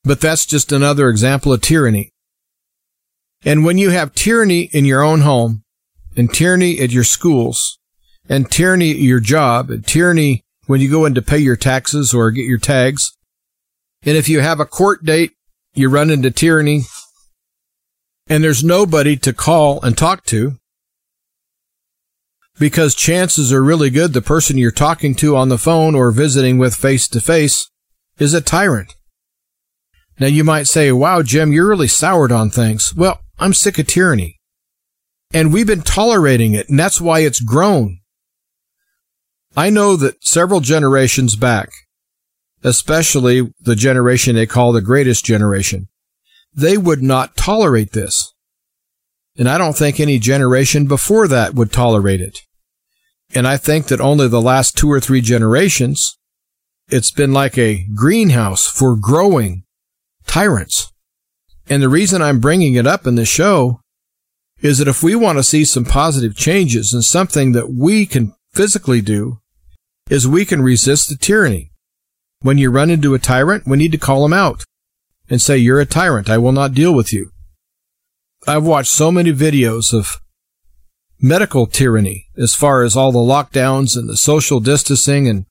[0.05, 2.13] But that's just another example of tyranny.
[3.45, 5.65] And when you have tyranny in your own home
[6.17, 7.79] and tyranny at your schools,
[8.29, 12.31] and tyranny at your job, tyranny when you go in to pay your taxes or
[12.31, 13.17] get your tags.
[14.05, 15.33] And if you have a court date,
[15.75, 16.83] you run into tyranny
[18.27, 20.57] and there's nobody to call and talk to
[22.59, 26.59] because chances are really good the person you're talking to on the phone or visiting
[26.59, 27.69] with face to face
[28.19, 28.95] is a tyrant.
[30.21, 32.95] Now you might say, wow, Jim, you're really soured on things.
[32.95, 34.39] Well, I'm sick of tyranny.
[35.33, 37.99] And we've been tolerating it, and that's why it's grown.
[39.57, 41.71] I know that several generations back,
[42.63, 45.89] especially the generation they call the greatest generation,
[46.53, 48.33] they would not tolerate this.
[49.37, 52.39] And I don't think any generation before that would tolerate it.
[53.35, 56.17] And I think that only the last two or three generations,
[56.89, 59.65] it's been like a greenhouse for growing
[60.27, 60.93] tyrants.
[61.69, 63.81] And the reason I'm bringing it up in this show
[64.61, 68.35] is that if we want to see some positive changes and something that we can
[68.53, 69.39] physically do
[70.11, 71.71] is we can resist the tyranny.
[72.41, 74.65] When you run into a tyrant, we need to call him out
[75.31, 76.29] and say, you're a tyrant.
[76.29, 77.31] I will not deal with you.
[78.47, 80.21] I've watched so many videos of
[81.21, 85.47] medical tyranny as far as all the lockdowns and the social distancing and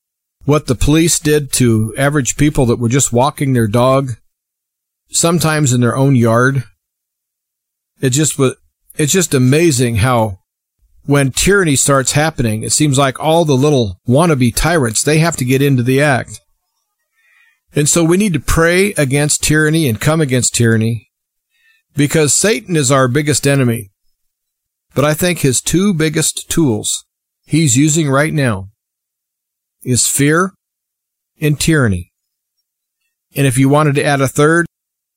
[0.45, 4.11] what the police did to average people that were just walking their dog,
[5.09, 6.63] sometimes in their own yard.
[8.01, 8.55] It just was,
[8.95, 10.41] it's just amazing how
[11.05, 15.45] when tyranny starts happening, it seems like all the little wannabe tyrants, they have to
[15.45, 16.39] get into the act.
[17.75, 21.09] And so we need to pray against tyranny and come against tyranny
[21.95, 23.91] because Satan is our biggest enemy.
[24.95, 27.05] But I think his two biggest tools
[27.45, 28.69] he's using right now
[29.83, 30.53] is fear
[31.41, 32.11] and tyranny.
[33.35, 34.67] And if you wanted to add a third,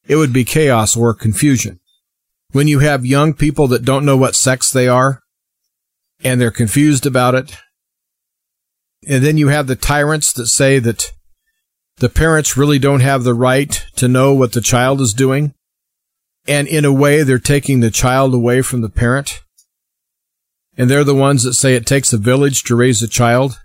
[0.09, 1.79] it would be chaos or confusion.
[2.53, 5.21] When you have young people that don't know what sex they are
[6.23, 7.57] and they're confused about it,
[9.07, 11.13] and then you have the tyrants that say that
[11.99, 15.55] the parents really don't have the right to know what the child is doing.
[16.49, 19.43] And in a way, they're taking the child away from the parent.
[20.77, 23.59] And they're the ones that say it takes a village to raise a child.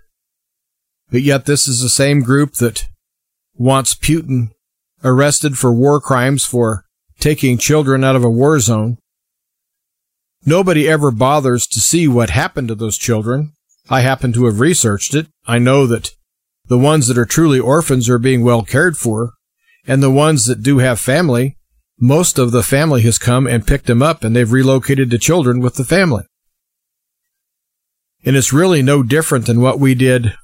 [1.10, 2.88] But yet this is the same group that
[3.54, 4.50] wants Putin
[5.04, 6.86] arrested for war crimes for
[7.18, 8.96] taking children out of a war zone.
[10.44, 13.52] Nobody ever bothers to see what happened to those children.
[13.88, 15.28] I happen to have researched it.
[15.46, 16.10] I know that
[16.66, 19.34] the ones that are truly orphans are being well cared for,
[19.86, 21.56] and the ones that do have family,
[21.98, 25.60] most of the family has come and picked them up and they've relocated the children
[25.60, 26.24] with the family.
[28.24, 30.34] And it's really no different than what we did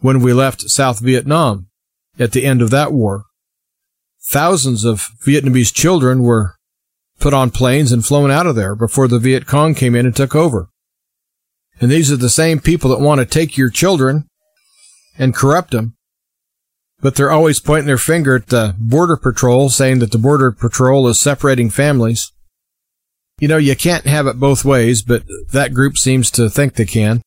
[0.00, 1.68] when we left South Vietnam
[2.18, 3.24] at the end of that war.
[4.22, 6.57] Thousands of Vietnamese children were
[7.18, 10.14] put on planes and flown out of there before the Viet Cong came in and
[10.14, 10.68] took over.
[11.80, 14.28] And these are the same people that want to take your children
[15.16, 15.94] and corrupt them.
[17.00, 21.06] But they're always pointing their finger at the Border Patrol, saying that the Border Patrol
[21.06, 22.32] is separating families.
[23.38, 26.84] You know, you can't have it both ways, but that group seems to think they
[26.84, 27.22] can.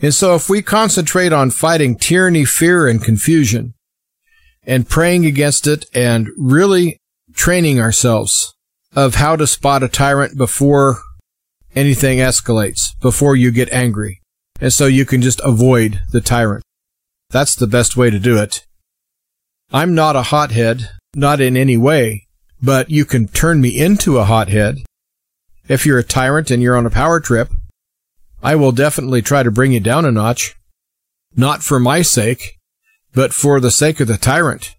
[0.00, 3.72] And so if we concentrate on fighting tyranny, fear, and confusion,
[4.66, 6.98] and praying against it, and really
[7.34, 8.54] training ourselves
[8.94, 10.98] of how to spot a tyrant before
[11.74, 14.20] anything escalates, before you get angry,
[14.60, 16.62] and so you can just avoid the tyrant.
[17.30, 18.64] That's the best way to do it.
[19.72, 22.26] I'm not a hothead, not in any way,
[22.62, 24.78] but you can turn me into a hothead.
[25.66, 27.50] If you're a tyrant and you're on a power trip,
[28.42, 30.54] I will definitely try to bring you down a notch.
[31.34, 32.58] Not for my sake,
[33.12, 34.76] but for the sake of the tyrant.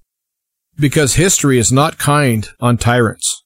[0.78, 3.44] Because history is not kind on tyrants.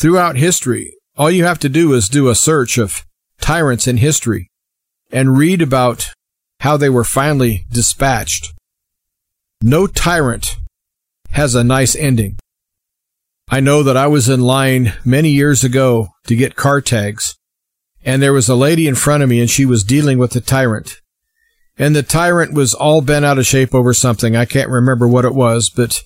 [0.00, 3.04] Throughout history, all you have to do is do a search of
[3.38, 4.48] tyrants in history
[5.12, 6.14] and read about
[6.60, 8.54] how they were finally dispatched.
[9.60, 10.56] No tyrant
[11.32, 12.38] has a nice ending.
[13.50, 17.36] I know that I was in line many years ago to get car tags,
[18.02, 20.40] and there was a lady in front of me and she was dealing with the
[20.40, 20.98] tyrant.
[21.76, 24.34] And the tyrant was all bent out of shape over something.
[24.34, 26.04] I can't remember what it was, but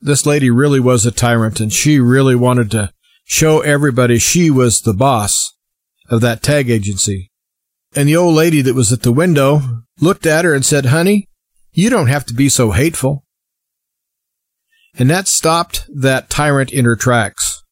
[0.00, 2.90] this lady really was a tyrant and she really wanted to
[3.32, 5.54] show everybody she was the boss
[6.10, 7.30] of that tag agency.
[7.96, 9.62] And the old lady that was at the window
[10.02, 11.30] looked at her and said, Honey,
[11.72, 13.24] you don't have to be so hateful.
[14.98, 17.62] And that stopped that tyrant in her tracks.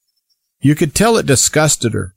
[0.62, 2.14] You could tell it disgusted her.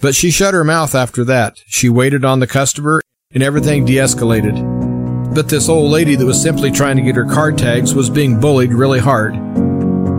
[0.00, 1.56] But she shut her mouth after that.
[1.68, 3.00] She waited on the customer
[3.32, 5.34] and everything de-escalated.
[5.34, 8.38] But this old lady that was simply trying to get her card tags was being
[8.38, 9.61] bullied really hard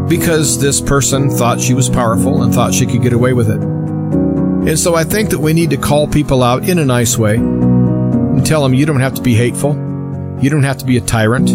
[0.07, 3.61] because this person thought she was powerful and thought she could get away with it.
[3.61, 7.35] And so I think that we need to call people out in a nice way
[7.35, 9.73] and tell them you don't have to be hateful.
[10.41, 11.49] You don't have to be a tyrant.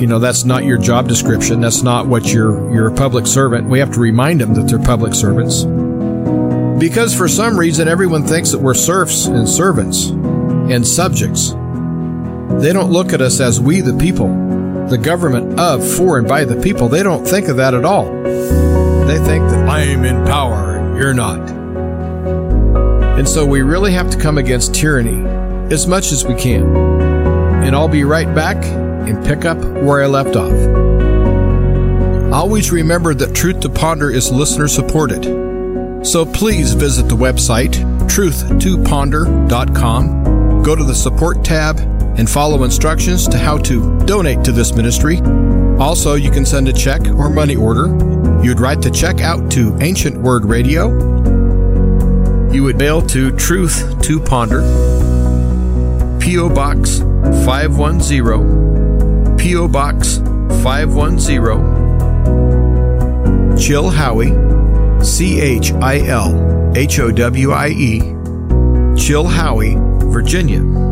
[0.00, 1.60] You know, that's not your job description.
[1.60, 3.68] That's not what you're, you're a public servant.
[3.68, 5.64] We have to remind them that they're public servants.
[6.78, 11.50] Because for some reason, everyone thinks that we're serfs and servants and subjects.
[11.50, 14.28] They don't look at us as we the people,
[14.90, 16.88] the government of, for, and by the people.
[16.88, 18.04] They don't think of that at all.
[19.06, 21.40] They think that I am in power, you're not.
[23.18, 25.24] And so we really have to come against tyranny
[25.72, 26.76] as much as we can.
[27.64, 30.52] And I'll be right back and pick up where I left off.
[32.32, 35.24] Always remember that Truth to Ponder is listener supported.
[36.06, 37.74] So please visit the website
[38.06, 40.62] truth2ponder.com.
[40.62, 45.20] Go to the support tab and follow instructions to how to donate to this ministry.
[45.78, 47.88] Also, you can send a check or money order.
[48.42, 50.88] You'd write the check out to Ancient Word Radio.
[52.50, 54.62] You would mail to Truth to Ponder,
[56.20, 56.48] P.O.
[56.54, 57.00] Box
[57.44, 59.68] 510, P.O.
[59.68, 60.18] Box
[60.62, 61.40] 510,
[63.56, 68.00] Chilhowie, C H I L H O W I E,
[68.94, 69.76] Chilhowie,
[70.10, 70.85] Virginia.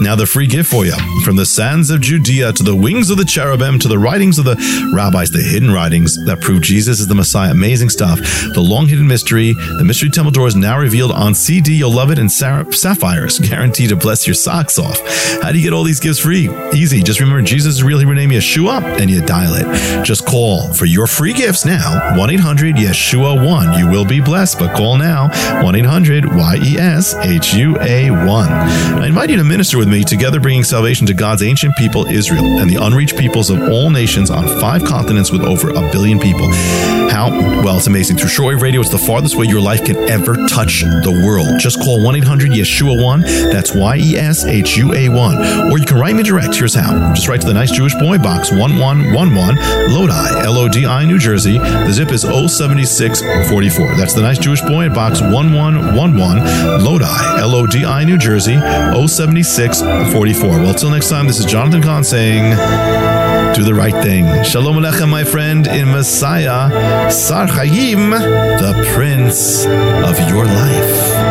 [0.00, 0.94] Now, the free gift for you
[1.24, 4.44] from the sands of Judea to the wings of the cherubim to the writings of
[4.44, 4.56] the
[4.94, 7.50] rabbis, the hidden writings that prove Jesus is the Messiah.
[7.50, 8.18] Amazing stuff.
[8.54, 11.74] The long hidden mystery, the mystery temple door is now revealed on CD.
[11.74, 15.00] You'll love it and sapphires, guaranteed to bless your socks off.
[15.42, 16.48] How do you get all these gifts free?
[16.72, 17.02] Easy.
[17.02, 20.04] Just remember Jesus' is real Hebrew name, Yeshua, and you dial it.
[20.04, 23.78] Just call for your free gifts now 1 800 Yeshua 1.
[23.78, 25.28] You will be blessed, but call now
[25.62, 28.26] 1 800 Y E S H U A 1.
[28.28, 32.58] I invite you to minister with me, together bringing salvation to God's ancient people, Israel,
[32.58, 36.48] and the unreached peoples of all nations on five continents with over a billion people.
[37.10, 37.30] How?
[37.30, 38.16] Well, it's amazing.
[38.16, 41.60] Through shortwave radio, it's the farthest way your life can ever touch the world.
[41.60, 43.20] Just call 1 800 Yeshua 1.
[43.52, 45.70] That's Y E S H U A 1.
[45.70, 46.54] Or you can write me direct.
[46.56, 47.14] Here's how.
[47.14, 49.56] Just write to the Nice Jewish Boy, Box 1111,
[49.92, 51.58] Lodi, L O D I, New Jersey.
[51.58, 53.96] The zip is 07644.
[53.96, 60.48] That's the Nice Jewish Boy, Box 1111, Lodi, L O D I, New Jersey, 07644.
[60.50, 62.50] Well, till next time, this is Jonathan Cahn saying,
[63.54, 64.44] do the right thing.
[64.44, 71.24] Shalom Alechem, my friend, in Messiah, Sar Chaim, the Prince of your life.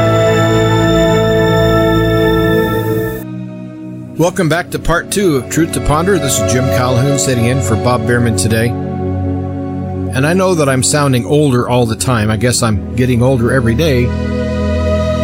[4.18, 6.20] Welcome back to part two of Truth to Ponder.
[6.20, 8.70] This is Jim Calhoun sitting in for Bob Bierman today.
[8.70, 12.30] And I know that I'm sounding older all the time.
[12.30, 14.06] I guess I'm getting older every day.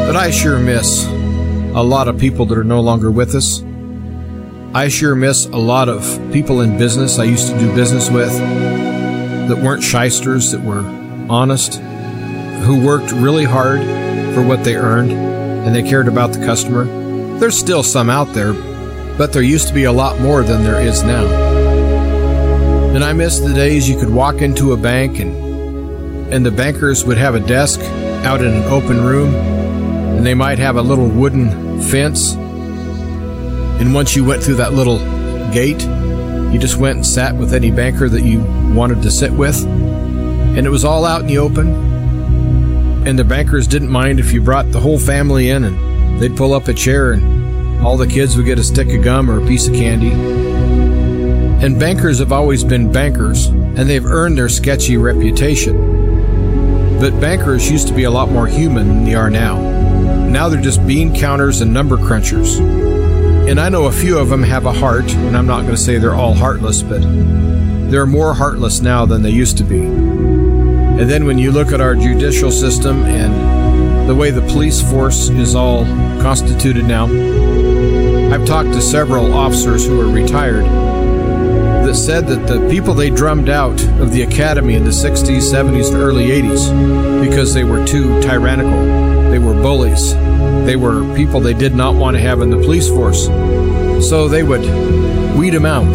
[0.09, 3.63] But I sure miss a lot of people that are no longer with us.
[4.73, 6.01] I sure miss a lot of
[6.33, 10.79] people in business I used to do business with that weren't shysters, that were
[11.29, 13.81] honest, who worked really hard
[14.33, 16.85] for what they earned, and they cared about the customer.
[17.37, 18.53] There's still some out there,
[19.15, 21.27] but there used to be a lot more than there is now.
[22.95, 27.05] And I miss the days you could walk into a bank and and the bankers
[27.05, 27.79] would have a desk
[28.25, 29.58] out in an open room
[30.17, 32.33] and they might have a little wooden fence.
[32.33, 34.99] And once you went through that little
[35.51, 35.81] gate,
[36.51, 38.41] you just went and sat with any banker that you
[38.73, 39.63] wanted to sit with.
[39.65, 43.07] And it was all out in the open.
[43.07, 46.53] And the bankers didn't mind if you brought the whole family in and they'd pull
[46.53, 49.47] up a chair and all the kids would get a stick of gum or a
[49.47, 50.11] piece of candy.
[51.65, 56.99] And bankers have always been bankers, and they've earned their sketchy reputation.
[56.99, 59.57] But bankers used to be a lot more human than they are now.
[60.31, 62.59] Now they're just bean counters and number crunchers.
[63.49, 65.81] And I know a few of them have a heart, and I'm not going to
[65.81, 67.01] say they're all heartless, but
[67.89, 69.81] they're more heartless now than they used to be.
[69.81, 75.29] And then when you look at our judicial system and the way the police force
[75.29, 75.83] is all
[76.21, 77.05] constituted now,
[78.33, 83.49] I've talked to several officers who are retired that said that the people they drummed
[83.49, 88.21] out of the academy in the 60s, 70s, and early 80s because they were too
[88.21, 89.18] tyrannical,
[89.49, 90.13] were bullies,
[90.65, 93.25] they were people they did not want to have in the police force.
[94.07, 94.61] So they would
[95.37, 95.87] weed them out.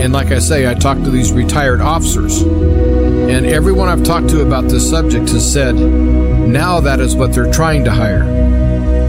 [0.00, 4.42] And like I say, I talked to these retired officers, and everyone I've talked to
[4.42, 8.24] about this subject has said now that is what they're trying to hire.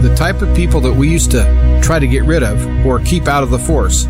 [0.00, 3.26] The type of people that we used to try to get rid of or keep
[3.26, 4.04] out of the force.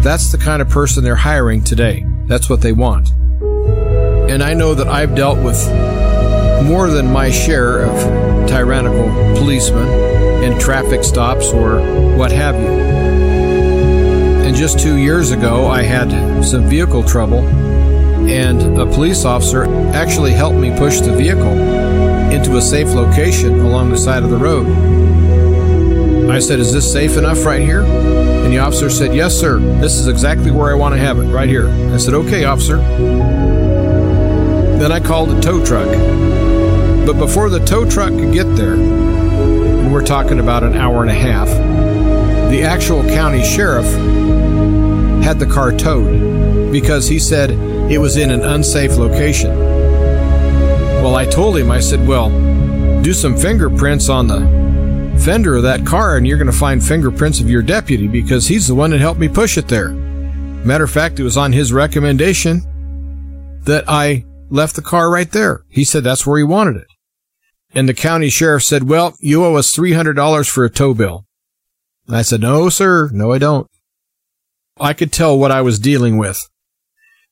[0.00, 2.06] That's the kind of person they're hiring today.
[2.26, 3.10] That's what they want.
[4.30, 5.58] And I know that I've dealt with
[6.64, 9.86] more than my share of tyrannical policemen
[10.42, 11.80] in traffic stops or
[12.16, 12.68] what have you.
[14.46, 17.46] And just two years ago, I had some vehicle trouble,
[18.28, 21.58] and a police officer actually helped me push the vehicle
[22.32, 24.66] into a safe location along the side of the road.
[26.30, 27.82] I said, Is this safe enough right here?
[27.82, 29.58] And the officer said, Yes, sir.
[29.58, 31.68] This is exactly where I want to have it, right here.
[31.92, 32.76] I said, Okay, officer.
[34.78, 35.88] Then I called a tow truck.
[37.08, 41.10] But before the tow truck could get there, and we're talking about an hour and
[41.10, 41.48] a half,
[42.50, 43.86] the actual county sheriff
[45.24, 47.52] had the car towed because he said
[47.90, 49.58] it was in an unsafe location.
[51.02, 52.28] Well, I told him, I said, Well,
[53.00, 57.40] do some fingerprints on the fender of that car and you're going to find fingerprints
[57.40, 59.92] of your deputy because he's the one that helped me push it there.
[59.92, 65.64] Matter of fact, it was on his recommendation that I left the car right there.
[65.70, 66.88] He said that's where he wanted it.
[67.74, 71.26] And the county sheriff said, well, you owe us $300 for a tow bill.
[72.06, 73.10] And I said, no, sir.
[73.12, 73.68] No, I don't.
[74.80, 76.40] I could tell what I was dealing with.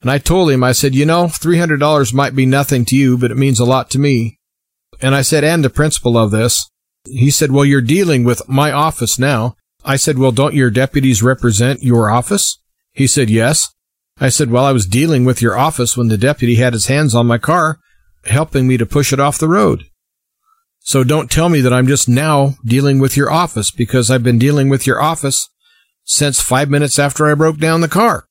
[0.02, 3.30] And I told him, I said, you know, $300 might be nothing to you, but
[3.30, 4.38] it means a lot to me.
[5.00, 6.68] And I said, and the principal of this,
[7.06, 9.56] he said, Well, you're dealing with my office now.
[9.84, 12.58] I said, Well, don't your deputies represent your office?
[12.92, 13.72] He said, Yes.
[14.18, 17.14] I said, Well, I was dealing with your office when the deputy had his hands
[17.14, 17.78] on my car,
[18.24, 19.84] helping me to push it off the road.
[20.86, 24.38] So don't tell me that I'm just now dealing with your office because I've been
[24.38, 25.48] dealing with your office
[26.04, 28.28] since five minutes after I broke down the car.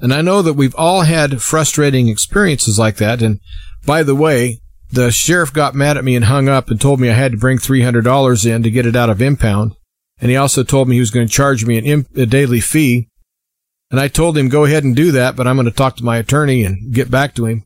[0.00, 3.22] And I know that we've all had frustrating experiences like that.
[3.22, 3.38] And
[3.86, 4.58] by the way,
[4.90, 7.38] the sheriff got mad at me and hung up and told me I had to
[7.38, 9.76] bring $300 in to get it out of impound.
[10.18, 12.60] And he also told me he was going to charge me an imp- a daily
[12.60, 13.08] fee.
[13.92, 16.04] And I told him, go ahead and do that, but I'm going to talk to
[16.04, 17.62] my attorney and get back to him.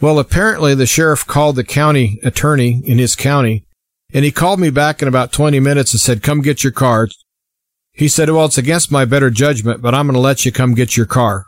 [0.00, 3.66] Well, apparently the sheriff called the county attorney in his county
[4.12, 7.08] and he called me back in about 20 minutes and said, come get your car.
[7.92, 10.74] He said, well, it's against my better judgment, but I'm going to let you come
[10.74, 11.46] get your car.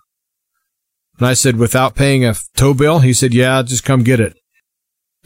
[1.18, 3.00] And I said, without paying a tow bill?
[3.00, 4.36] He said, yeah, just come get it.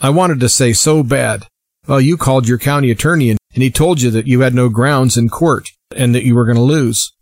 [0.00, 1.46] I wanted to say so bad.
[1.86, 5.18] Well, you called your county attorney and, he told you that you had no grounds
[5.18, 7.12] in court and that you were going to lose.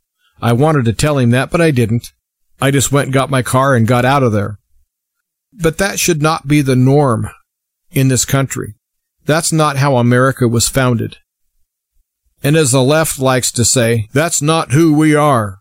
[0.41, 2.13] I wanted to tell him that, but I didn't.
[2.61, 4.60] I just went and got my car and got out of there.
[5.53, 7.29] But that should not be the norm
[7.91, 8.75] in this country.
[9.25, 11.19] That's not how America was founded.
[12.43, 15.59] And as the left likes to say, that's not who we are.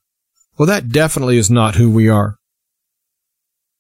[0.58, 2.36] Well, that definitely is not who we are.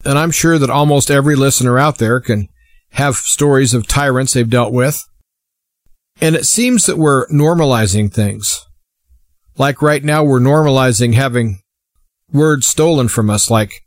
[0.06, 2.48] And I'm sure that almost every listener out there can
[2.92, 5.04] have stories of tyrants they've dealt with.
[6.22, 8.66] And it seems that we're normalizing things.
[9.58, 11.60] Like right now, we're normalizing having
[12.32, 13.82] words stolen from us, like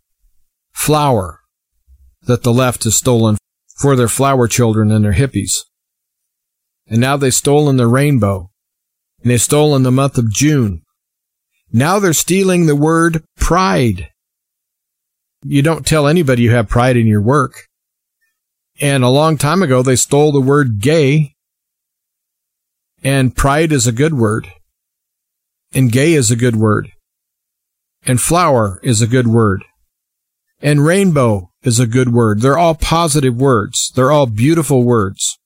[0.73, 1.41] flower,
[2.25, 3.37] that the left has stolen
[3.81, 5.64] for their flower children and their hippies.
[6.87, 8.51] And now they've stolen the rainbow,
[9.23, 10.83] and they've stolen the month of June.
[11.73, 14.11] Now they're stealing the word pride.
[15.45, 17.66] You don't tell anybody you have pride in your work.
[18.81, 21.35] And a long time ago, they stole the word gay.
[23.03, 24.49] And pride is a good word.
[25.75, 26.93] And gay is a good word.
[28.05, 29.64] And flower is a good word.
[30.63, 32.41] And rainbow is a good word.
[32.41, 33.93] They're all positive words.
[33.95, 35.39] They're all beautiful words.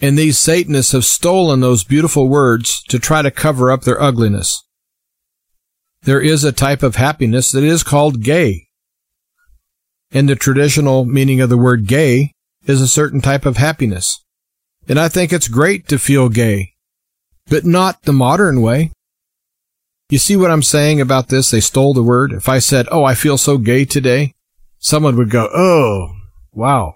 [0.00, 4.62] And these Satanists have stolen those beautiful words to try to cover up their ugliness.
[6.02, 8.66] There is a type of happiness that is called gay.
[10.10, 12.32] And the traditional meaning of the word gay
[12.66, 14.22] is a certain type of happiness.
[14.88, 16.74] And I think it's great to feel gay,
[17.48, 18.90] but not the modern way.
[20.14, 21.50] You see what I'm saying about this?
[21.50, 22.30] They stole the word.
[22.30, 24.32] If I said, Oh, I feel so gay today,
[24.78, 26.14] someone would go, Oh,
[26.52, 26.94] wow.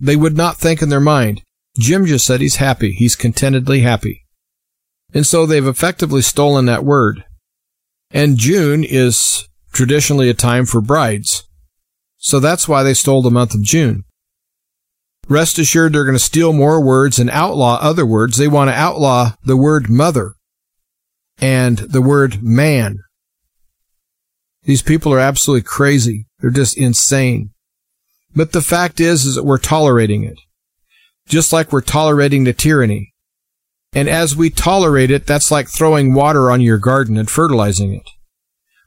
[0.00, 1.42] They would not think in their mind,
[1.78, 2.90] Jim just said he's happy.
[2.90, 4.26] He's contentedly happy.
[5.14, 7.24] And so they've effectively stolen that word.
[8.10, 11.44] And June is traditionally a time for brides.
[12.16, 14.02] So that's why they stole the month of June.
[15.28, 18.38] Rest assured they're going to steal more words and outlaw other words.
[18.38, 20.34] They want to outlaw the word mother
[21.40, 22.98] and the word man.
[24.64, 26.26] These people are absolutely crazy.
[26.40, 27.50] They're just insane.
[28.34, 30.38] But the fact is, is that we're tolerating it.
[31.26, 33.12] Just like we're tolerating the tyranny.
[33.92, 38.08] And as we tolerate it, that's like throwing water on your garden and fertilizing it.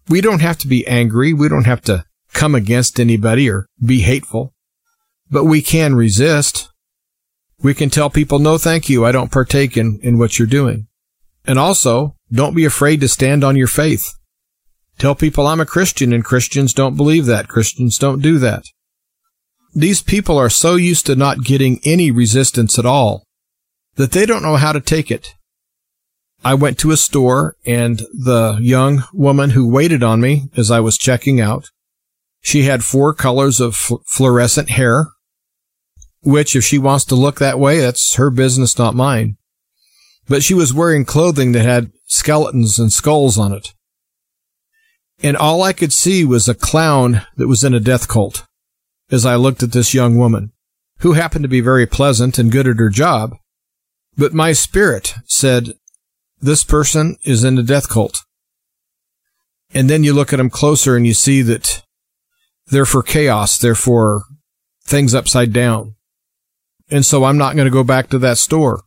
[0.08, 1.34] We don't have to be angry.
[1.34, 4.54] We don't have to come against anybody or be hateful,
[5.30, 6.70] but we can resist.
[7.62, 9.06] We can tell people, no, thank you.
[9.06, 10.88] I don't partake in, in what you're doing.
[11.46, 14.14] And also, don't be afraid to stand on your faith.
[14.98, 17.48] Tell people I'm a Christian and Christians don't believe that.
[17.48, 18.64] Christians don't do that.
[19.74, 23.24] These people are so used to not getting any resistance at all
[23.96, 25.34] that they don't know how to take it.
[26.44, 30.80] I went to a store and the young woman who waited on me as I
[30.80, 31.70] was checking out,
[32.42, 35.08] she had four colors of fluorescent hair,
[36.24, 39.38] which if she wants to look that way, that's her business, not mine.
[40.32, 43.74] But she was wearing clothing that had skeletons and skulls on it.
[45.22, 48.46] And all I could see was a clown that was in a death cult
[49.12, 50.54] as I looked at this young woman,
[51.00, 53.36] who happened to be very pleasant and good at her job.
[54.16, 55.74] But my spirit said,
[56.40, 58.20] this person is in a death cult.
[59.74, 61.84] And then you look at them closer and you see that
[62.68, 63.58] they're for chaos.
[63.58, 64.24] They're for
[64.86, 65.96] things upside down.
[66.90, 68.84] And so I'm not going to go back to that store.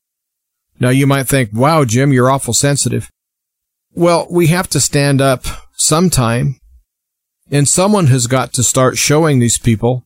[0.80, 3.10] Now you might think, wow, Jim, you're awful sensitive.
[3.92, 5.46] Well, we have to stand up
[5.76, 6.56] sometime
[7.50, 10.04] and someone has got to start showing these people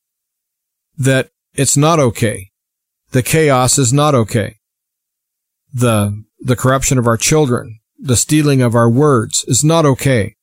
[0.97, 2.51] that it's not okay.
[3.13, 4.57] The chaos is not okay.
[5.73, 10.37] The, the corruption of our children, the stealing of our words is not okay.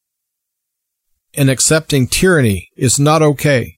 [1.34, 3.78] And accepting tyranny is not okay.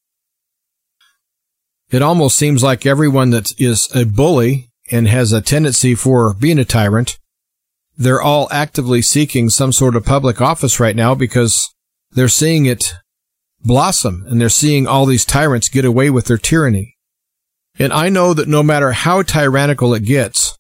[1.90, 6.60] It almost seems like everyone that is a bully and has a tendency for being
[6.60, 7.18] a tyrant,
[7.98, 11.74] they're all actively seeking some sort of public office right now because
[12.12, 12.94] they're seeing it
[13.64, 16.96] blossom and they're seeing all these tyrants get away with their tyranny.
[17.80, 20.58] And I know that no matter how tyrannical it gets,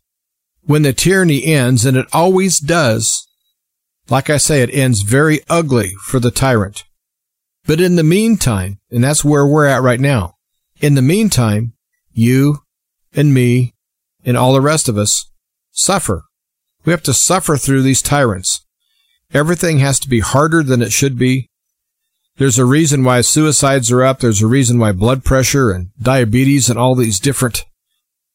[0.62, 3.28] when the tyranny ends, and it always does,
[4.10, 6.84] like I say, it ends very ugly for the tyrant.
[7.66, 10.36] But in the meantime, and that's where we're at right now,
[10.80, 11.74] in the meantime,
[12.12, 12.60] you
[13.14, 13.74] and me
[14.28, 15.32] and all the rest of us
[15.72, 16.26] suffer.
[16.86, 18.66] We have to suffer through these tyrants.
[19.34, 21.50] Everything has to be harder than it should be.
[22.36, 24.20] There's a reason why suicides are up.
[24.20, 27.64] There's a reason why blood pressure and diabetes and all these different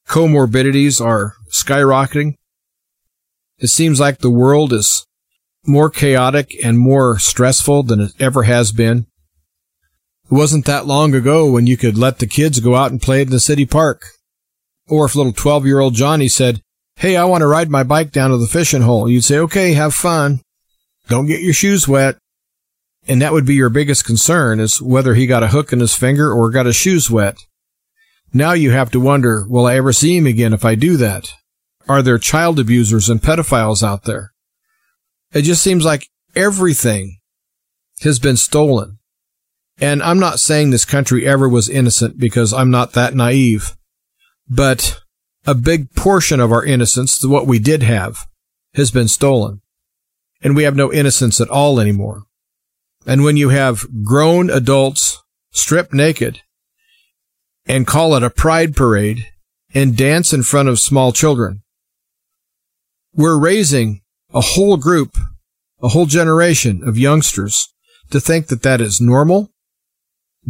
[0.08, 2.34] comorbidities are skyrocketing.
[3.58, 5.06] It seems like the world is
[5.66, 9.06] more chaotic and more stressful than it ever has been.
[10.24, 13.22] It wasn't that long ago when you could let the kids go out and play
[13.22, 14.02] in the city park.
[14.88, 16.60] Or if little 12 year old Johnny said,
[16.96, 19.72] Hey, I want to ride my bike down to the fishing hole, you'd say, okay,
[19.72, 20.40] have fun.
[21.08, 22.16] Don't get your shoes wet.
[23.08, 25.96] And that would be your biggest concern is whether he got a hook in his
[25.96, 27.36] finger or got his shoes wet.
[28.32, 31.34] Now you have to wonder, will I ever see him again if I do that?
[31.88, 34.32] Are there child abusers and pedophiles out there?
[35.32, 37.18] It just seems like everything
[38.02, 38.98] has been stolen.
[39.80, 43.76] And I'm not saying this country ever was innocent because I'm not that naive,
[44.48, 45.00] but
[45.46, 48.26] a big portion of our innocence, what we did have,
[48.74, 49.60] has been stolen.
[50.42, 52.24] And we have no innocence at all anymore.
[53.06, 56.40] And when you have grown adults stripped naked
[57.66, 59.26] and call it a pride parade
[59.74, 61.62] and dance in front of small children,
[63.14, 64.00] we're raising
[64.32, 65.16] a whole group,
[65.82, 67.72] a whole generation of youngsters
[68.10, 69.50] to think that that is normal,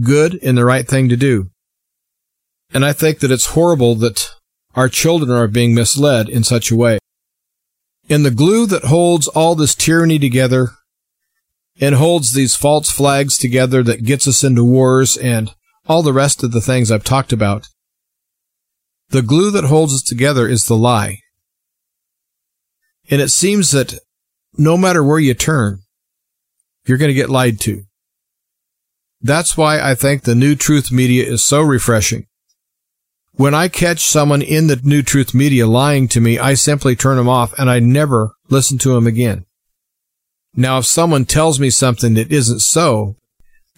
[0.01, 1.51] good, and the right thing to do.
[2.73, 4.31] And I think that it's horrible that
[4.75, 6.99] our children are being misled in such a way.
[8.09, 10.71] And the glue that holds all this tyranny together
[11.81, 15.55] and holds these false flags together that gets us into wars and
[15.87, 17.69] all the rest of the things I've talked about.
[19.11, 21.19] The glue that holds us together is the lie.
[23.11, 23.99] And it seems that
[24.57, 25.81] no matter where you turn,
[26.87, 27.83] you're going to get lied to.
[29.21, 32.27] That's why I think the new truth media is so refreshing.
[33.35, 37.17] When I catch someone in the new truth media lying to me, I simply turn
[37.17, 39.47] them off and I never listen to them again.
[40.55, 43.17] Now, if someone tells me something that isn't so,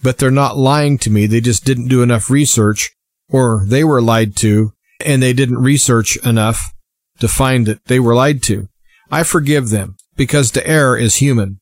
[0.03, 2.91] but they're not lying to me, they just didn't do enough research,
[3.29, 4.73] or they were lied to,
[5.05, 6.73] and they didn't research enough
[7.19, 8.67] to find that they were lied to.
[9.09, 11.61] I forgive them because to err is human.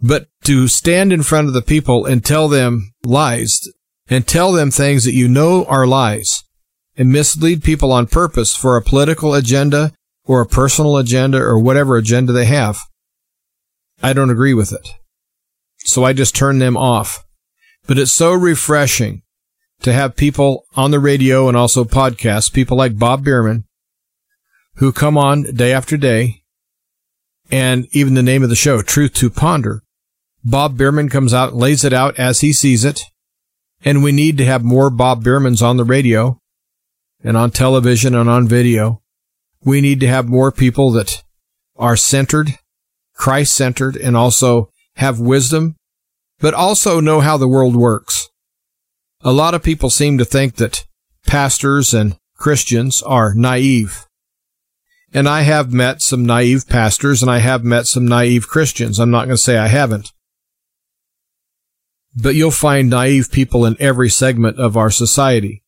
[0.00, 3.60] But to stand in front of the people and tell them lies
[4.08, 6.42] and tell them things that you know are lies
[6.96, 9.92] and mislead people on purpose for a political agenda
[10.24, 12.78] or a personal agenda or whatever agenda they have,
[14.02, 14.88] I don't agree with it.
[15.78, 17.24] So I just turn them off.
[17.86, 19.22] But it's so refreshing
[19.82, 23.64] to have people on the radio and also podcasts, people like Bob Bierman,
[24.76, 26.42] who come on day after day,
[27.50, 29.82] and even the name of the show, Truth to Ponder.
[30.44, 33.02] Bob Bierman comes out, lays it out as he sees it,
[33.84, 36.40] and we need to have more Bob Biermans on the radio
[37.26, 39.02] and on television and on video.
[39.64, 41.24] We need to have more people that
[41.74, 42.56] are centered,
[43.14, 45.74] Christ centered, and also have wisdom,
[46.38, 48.28] but also know how the world works.
[49.22, 50.86] A lot of people seem to think that
[51.26, 54.06] pastors and Christians are naive.
[55.12, 59.00] And I have met some naive pastors and I have met some naive Christians.
[59.00, 60.12] I'm not going to say I haven't.
[62.14, 65.64] But you'll find naive people in every segment of our society.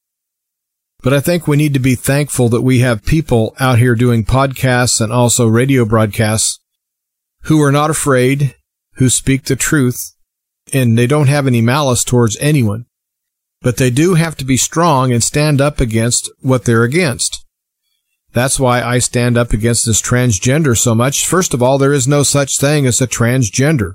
[1.02, 4.24] But I think we need to be thankful that we have people out here doing
[4.24, 6.58] podcasts and also radio broadcasts
[7.42, 8.56] who are not afraid,
[8.94, 10.14] who speak the truth,
[10.72, 12.86] and they don't have any malice towards anyone.
[13.60, 17.44] But they do have to be strong and stand up against what they're against.
[18.32, 21.26] That's why I stand up against this transgender so much.
[21.26, 23.94] First of all, there is no such thing as a transgender.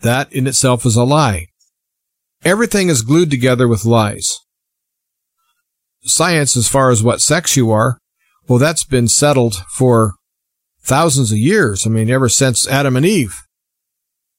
[0.00, 1.46] That in itself is a lie.
[2.44, 4.40] Everything is glued together with lies.
[6.02, 7.98] Science, as far as what sex you are,
[8.48, 10.14] well, that's been settled for
[10.82, 11.86] thousands of years.
[11.86, 13.42] I mean, ever since Adam and Eve.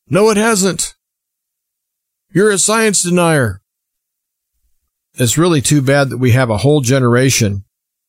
[0.09, 0.95] No, it hasn't.
[2.34, 3.62] You're a science denier.
[5.16, 7.64] It's really too bad that we have a whole generation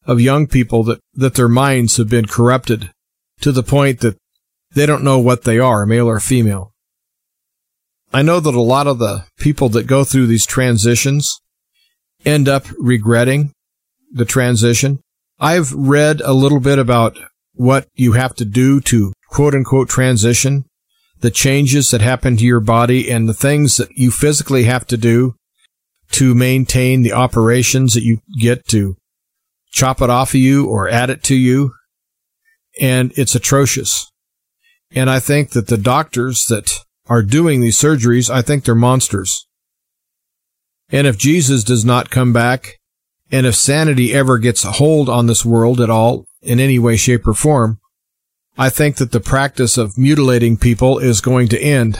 [0.06, 2.90] of young people that, that their minds have been corrupted
[3.40, 4.16] to the point that
[4.74, 6.72] they don't know what they are, male or female.
[8.12, 11.40] I know that a lot of the people that go through these transitions
[12.24, 13.52] end up regretting
[14.12, 15.00] the transition.
[15.40, 17.18] I've read a little bit about
[17.54, 20.64] what you have to do to quote unquote transition,
[21.20, 24.96] the changes that happen to your body and the things that you physically have to
[24.96, 25.34] do
[26.12, 28.96] to maintain the operations that you get to
[29.72, 31.72] chop it off of you or add it to you.
[32.80, 34.10] And it's atrocious.
[34.94, 39.46] And I think that the doctors that are doing these surgeries, I think they're monsters.
[40.92, 42.78] And if Jesus does not come back,
[43.30, 46.96] and if sanity ever gets a hold on this world at all, in any way,
[46.96, 47.80] shape, or form,
[48.58, 51.98] I think that the practice of mutilating people is going to end.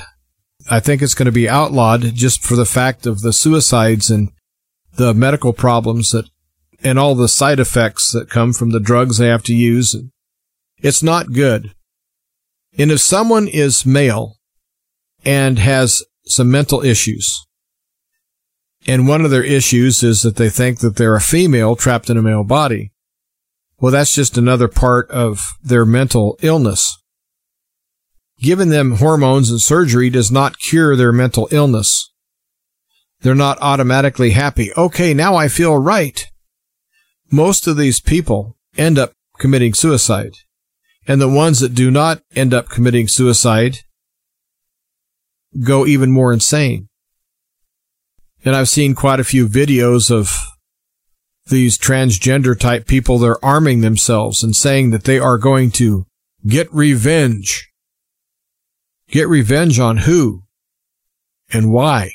[0.70, 4.30] I think it's going to be outlawed just for the fact of the suicides and
[4.96, 6.28] the medical problems that
[6.84, 9.96] and all the side effects that come from the drugs they have to use.
[10.78, 11.72] It's not good.
[12.76, 14.36] And if someone is male
[15.24, 17.46] and has some mental issues,
[18.86, 22.16] and one of their issues is that they think that they're a female trapped in
[22.16, 22.92] a male body,
[23.78, 26.98] well, that's just another part of their mental illness.
[28.40, 32.12] Giving them hormones and surgery does not cure their mental illness.
[33.20, 34.72] They're not automatically happy.
[34.76, 36.28] Okay, now I feel right
[37.32, 40.34] most of these people end up committing suicide.
[41.08, 43.78] And the ones that do not end up committing suicide
[45.64, 46.88] go even more insane.
[48.44, 50.36] And I've seen quite a few videos of
[51.46, 53.18] these transgender type people.
[53.18, 56.06] They're arming themselves and saying that they are going to
[56.46, 57.68] get revenge.
[59.08, 60.42] Get revenge on who?
[61.52, 62.12] And why?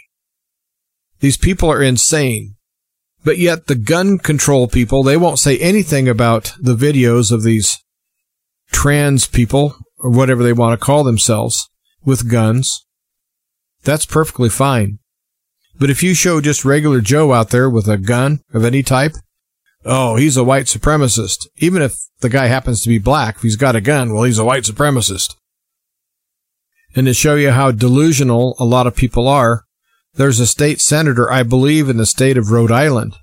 [1.19, 2.55] These people are insane.
[3.23, 7.77] But yet the gun control people, they won't say anything about the videos of these
[8.71, 11.69] trans people or whatever they want to call themselves
[12.05, 12.85] with guns.
[13.83, 14.99] That's perfectly fine.
[15.79, 19.13] But if you show just regular Joe out there with a gun of any type,
[19.85, 21.47] oh, he's a white supremacist.
[21.57, 24.39] Even if the guy happens to be black, if he's got a gun, well, he's
[24.39, 25.35] a white supremacist.
[26.95, 29.65] And to show you how delusional a lot of people are,
[30.15, 33.15] there's a state senator, I believe, in the state of Rhode Island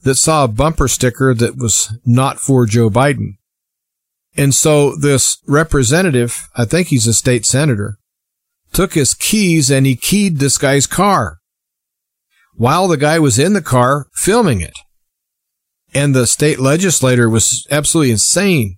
[0.00, 3.36] that saw a bumper sticker that was not for Joe Biden.
[4.36, 7.98] And so this representative, I think he's a state senator,
[8.72, 11.35] took his keys and he keyed this guy's car
[12.56, 14.74] while the guy was in the car filming it.
[15.94, 18.76] And the state legislator was absolutely insane.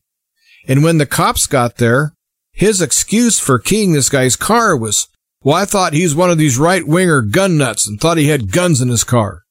[0.66, 2.12] And when the cops got there,
[2.52, 5.08] his excuse for keying this guy's car was,
[5.42, 8.28] well, I thought he was one of these right winger gun nuts and thought he
[8.28, 9.42] had guns in his car.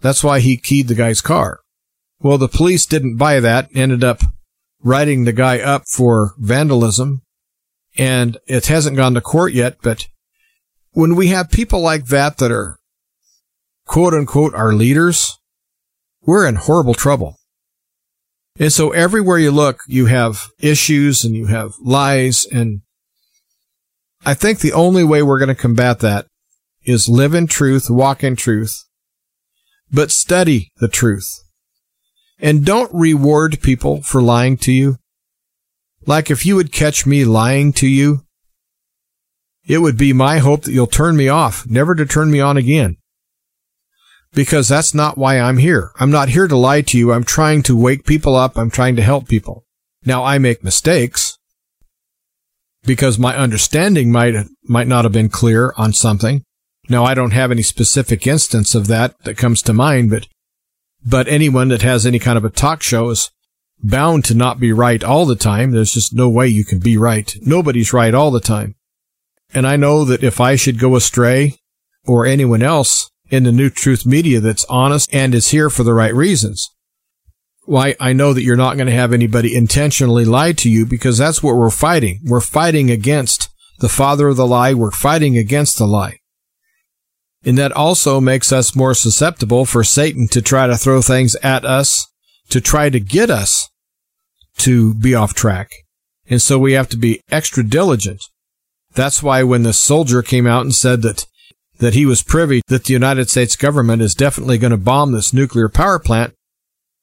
[0.00, 1.60] That's why he keyed the guy's car.
[2.20, 4.22] Well, the police didn't buy that, ended up
[4.82, 7.22] writing the guy up for vandalism,
[7.96, 10.08] and it hasn't gone to court yet, but
[10.92, 12.78] when we have people like that that are
[13.86, 15.38] quote unquote our leaders,
[16.22, 17.36] we're in horrible trouble.
[18.58, 22.46] And so everywhere you look, you have issues and you have lies.
[22.46, 22.82] And
[24.24, 26.26] I think the only way we're going to combat that
[26.84, 28.84] is live in truth, walk in truth,
[29.90, 31.28] but study the truth.
[32.38, 34.98] And don't reward people for lying to you.
[36.06, 38.20] Like if you would catch me lying to you,
[39.66, 42.56] it would be my hope that you'll turn me off, never to turn me on
[42.56, 42.98] again
[44.34, 45.92] because that's not why I'm here.
[45.98, 47.12] I'm not here to lie to you.
[47.12, 48.58] I'm trying to wake people up.
[48.58, 49.64] I'm trying to help people.
[50.04, 51.38] Now I make mistakes
[52.84, 56.42] because my understanding might, might not have been clear on something.
[56.88, 60.26] Now I don't have any specific instance of that that comes to mind, but,
[61.06, 63.30] but anyone that has any kind of a talk show is
[63.82, 65.70] bound to not be right all the time.
[65.70, 67.34] There's just no way you can be right.
[67.40, 68.74] Nobody's right all the time.
[69.54, 71.54] And I know that if I should go astray
[72.04, 75.94] or anyone else, in the New Truth Media that's honest and is here for the
[75.94, 76.70] right reasons.
[77.64, 81.16] Why, I know that you're not going to have anybody intentionally lie to you because
[81.16, 82.20] that's what we're fighting.
[82.24, 83.48] We're fighting against
[83.78, 84.74] the father of the lie.
[84.74, 86.18] We're fighting against the lie.
[87.44, 91.64] And that also makes us more susceptible for Satan to try to throw things at
[91.64, 92.06] us,
[92.50, 93.68] to try to get us
[94.58, 95.70] to be off track.
[96.28, 98.22] And so we have to be extra diligent.
[98.94, 101.26] That's why when the soldier came out and said that
[101.84, 105.34] that he was privy that the United States government is definitely going to bomb this
[105.34, 106.32] nuclear power plant.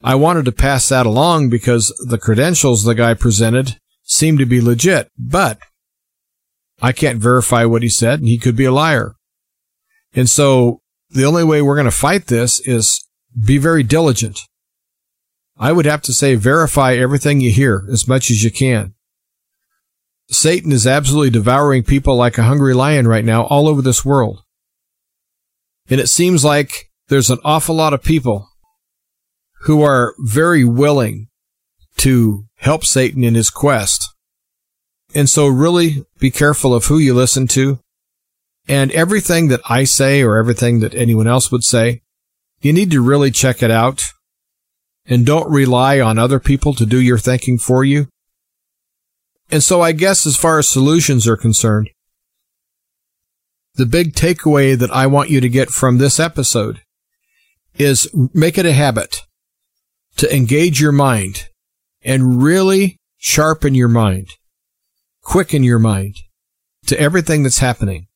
[0.04, 4.60] I wanted to pass that along because the credentials the guy presented seemed to be
[4.60, 5.60] legit, but
[6.82, 9.14] I can't verify what he said and he could be a liar.
[10.14, 13.08] And so the only way we're going to fight this is
[13.40, 14.40] be very diligent.
[15.60, 18.96] I would have to say verify everything you hear as much as you can.
[20.32, 24.42] Satan is absolutely devouring people like a hungry lion right now all over this world.
[25.92, 28.48] And it seems like there's an awful lot of people
[29.64, 31.28] who are very willing
[31.98, 34.10] to help Satan in his quest.
[35.14, 37.80] And so really be careful of who you listen to.
[38.68, 42.02] And everything that I say or everything that anyone else would say,
[42.62, 44.14] you need to really check it out
[45.06, 48.08] and don't rely on other people to do your thinking for you.
[49.50, 51.90] And so I guess as far as solutions are concerned,
[53.76, 56.82] the big takeaway that I want you to get from this episode
[57.76, 59.22] is make it a habit
[60.18, 61.48] to engage your mind
[62.04, 64.28] and really sharpen your mind,
[65.22, 66.16] quicken your mind
[66.88, 68.08] to everything that's happening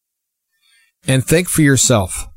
[1.08, 2.28] and think for yourself.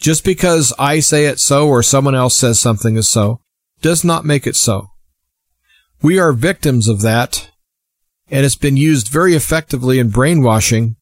[0.00, 3.40] Just because I say it so or someone else says something is so
[3.82, 4.88] does not make it so.
[6.02, 7.50] We are victims of that
[8.30, 10.96] and it's been used very effectively in brainwashing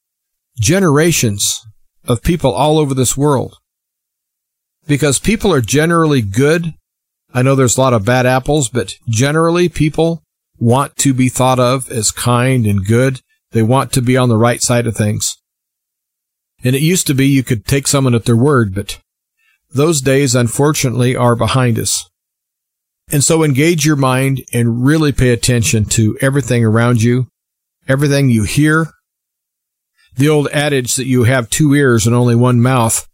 [0.58, 1.64] generations
[2.04, 3.56] of people all over this world.
[4.86, 6.74] Because people are generally good.
[7.34, 10.22] I know there's a lot of bad apples, but generally people
[10.58, 13.20] want to be thought of as kind and good.
[13.52, 15.36] They want to be on the right side of things.
[16.64, 18.98] And it used to be you could take someone at their word, but
[19.70, 22.08] those days unfortunately are behind us.
[23.10, 27.28] And so engage your mind and really pay attention to everything around you,
[27.86, 28.88] everything you hear,
[30.18, 33.08] the old adage that you have two ears and only one mouth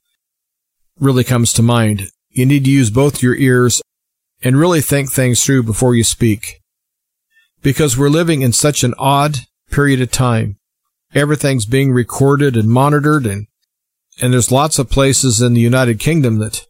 [0.99, 2.09] really comes to mind.
[2.31, 3.83] You need to use both your ears
[4.43, 6.63] and really think things through before you speak.
[7.63, 9.41] Because we're living in such an odd
[9.71, 10.57] period of time.
[11.15, 13.49] Everything's being recorded and monitored and,
[14.21, 16.67] and there's lots of places in the United Kingdom that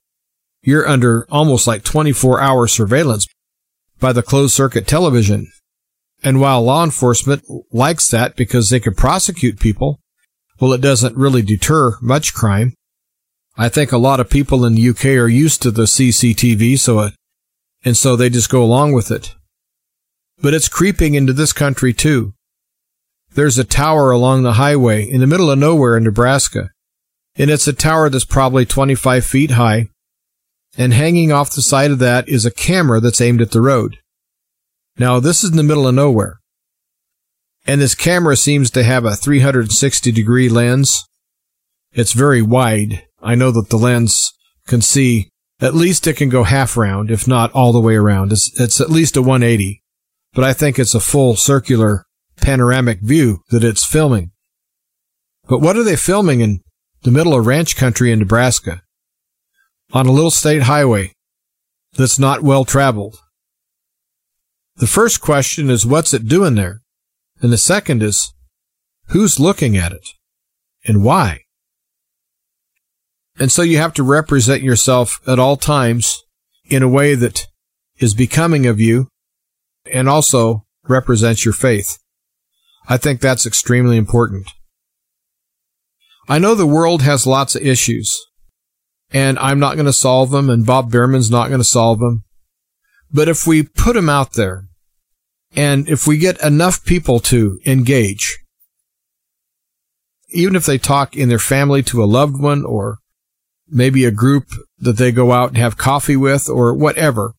[0.62, 3.28] you're under almost like 24 hour surveillance
[4.01, 5.47] by the closed circuit television.
[6.24, 10.01] And while law enforcement likes that because they can prosecute people,
[10.61, 12.75] well, it doesn't really deter much crime.
[13.57, 17.01] I think a lot of people in the UK are used to the CCTV, so
[17.01, 17.15] it,
[17.85, 19.35] and so they just go along with it.
[20.41, 22.35] But it's creeping into this country too.
[23.35, 26.71] There's a tower along the highway in the middle of nowhere in Nebraska,
[27.37, 29.89] and it's a tower that's probably 25 feet high,
[30.77, 33.99] and hanging off the side of that is a camera that's aimed at the road.
[34.99, 36.41] Now, this is in the middle of nowhere.
[37.67, 41.05] And this camera seems to have a 360 degree lens.
[41.93, 43.05] It's very wide.
[43.23, 44.33] I know that the lens
[44.67, 48.33] can see at least it can go half round, if not all the way around.
[48.33, 49.83] It's, it's at least a 180,
[50.35, 52.05] but I think it's a full circular
[52.37, 54.33] panoramic view that it's filming.
[55.49, 56.61] But what are they filming in
[57.03, 58.83] the middle of ranch country in Nebraska?
[59.93, 61.12] On a little state highway.
[61.97, 63.17] that's not well traveled.
[64.77, 66.81] The first question is, what's it doing there?
[67.45, 68.32] And the second is,
[69.09, 70.09] who's looking at it
[70.86, 71.40] and why?
[73.38, 76.22] And so you have to represent yourself at all times
[76.64, 77.47] in a way that
[77.99, 79.09] is becoming of you
[79.92, 81.99] and also represents your faith.
[82.88, 84.49] I think that's extremely important.
[86.26, 88.11] I know the world has lots of issues
[89.11, 92.24] and I'm not going to solve them and Bob Bierman's not going to solve them.
[93.12, 94.64] But if we put them out there
[95.55, 98.39] and if we get enough people to engage,
[100.31, 102.99] even if they talk in their family to a loved one or
[103.69, 104.47] maybe a group
[104.79, 107.35] that they go out and have coffee with or whatever,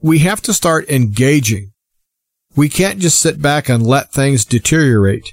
[0.00, 1.72] we have to start engaging.
[2.56, 5.32] We can't just sit back and let things deteriorate.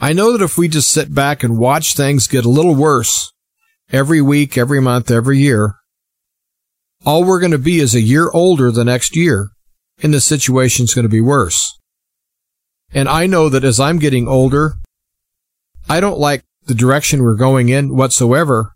[0.00, 3.32] I know that if we just sit back and watch things get a little worse
[3.92, 5.76] every week, every month, every year,
[7.04, 9.50] all we're going to be is a year older the next year,
[10.02, 11.78] and the situation's going to be worse.
[12.92, 14.74] And I know that as I'm getting older,
[15.88, 18.74] I don't like the direction we're going in whatsoever.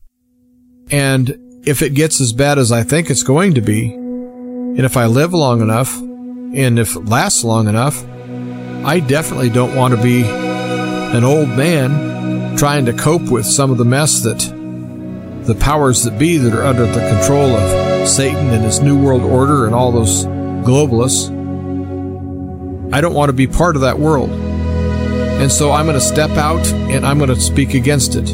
[0.91, 4.97] And if it gets as bad as I think it's going to be, and if
[4.97, 8.05] I live long enough, and if it lasts long enough,
[8.85, 13.79] I definitely don't want to be an old man trying to cope with some of
[13.79, 14.39] the mess that
[15.47, 19.23] the powers that be that are under the control of Satan and his New World
[19.23, 20.25] Order and all those
[20.67, 21.31] globalists.
[22.93, 24.31] I don't want to be part of that world.
[24.31, 28.31] And so I'm going to step out and I'm going to speak against it.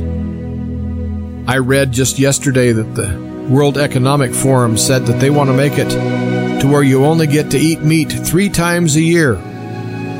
[1.47, 3.19] I read just yesterday that the
[3.49, 5.91] World Economic Forum said that they want to make it
[6.61, 9.35] to where you only get to eat meat three times a year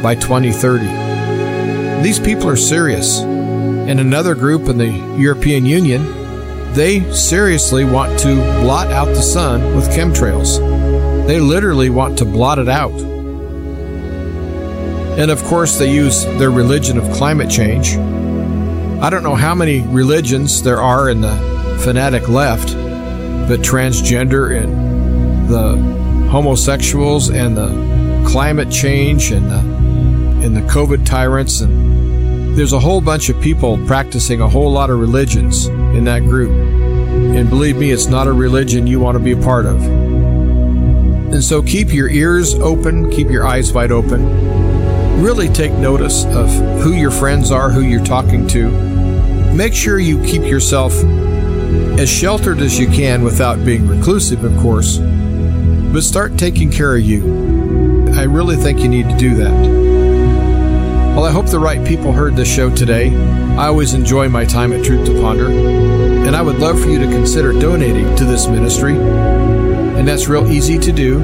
[0.03, 2.03] by 2030.
[2.03, 3.21] These people are serious.
[3.21, 6.23] And another group in the European Union
[6.75, 10.82] they seriously want to blot out the sun with chemtrails.
[11.27, 12.93] They literally want to blot it out.
[15.19, 17.97] And of course, they use their religion of climate change.
[19.03, 21.35] I don't know how many religions there are in the
[21.83, 22.75] fanatic left,
[23.49, 25.77] but transgender and the
[26.31, 29.59] homosexuals and the climate change and the,
[30.47, 31.93] and the COVID tyrants and
[32.57, 36.51] there's a whole bunch of people practicing a whole lot of religions in that group.
[36.51, 40.12] And believe me, it's not a religion you want to be a part of.
[41.33, 45.23] And so keep your ears open, keep your eyes wide open.
[45.23, 46.51] Really take notice of
[46.83, 48.71] who your friends are, who you're talking to.
[49.55, 50.93] Make sure you keep yourself
[51.99, 54.99] as sheltered as you can without being reclusive, of course.
[54.99, 58.11] But start taking care of you.
[58.15, 59.53] I really think you need to do that.
[61.15, 63.15] Well, I hope the right people heard this show today.
[63.57, 66.99] I always enjoy my time at Truth to Ponder, and I would love for you
[66.99, 68.97] to consider donating to this ministry.
[70.03, 71.21] And that's real easy to do.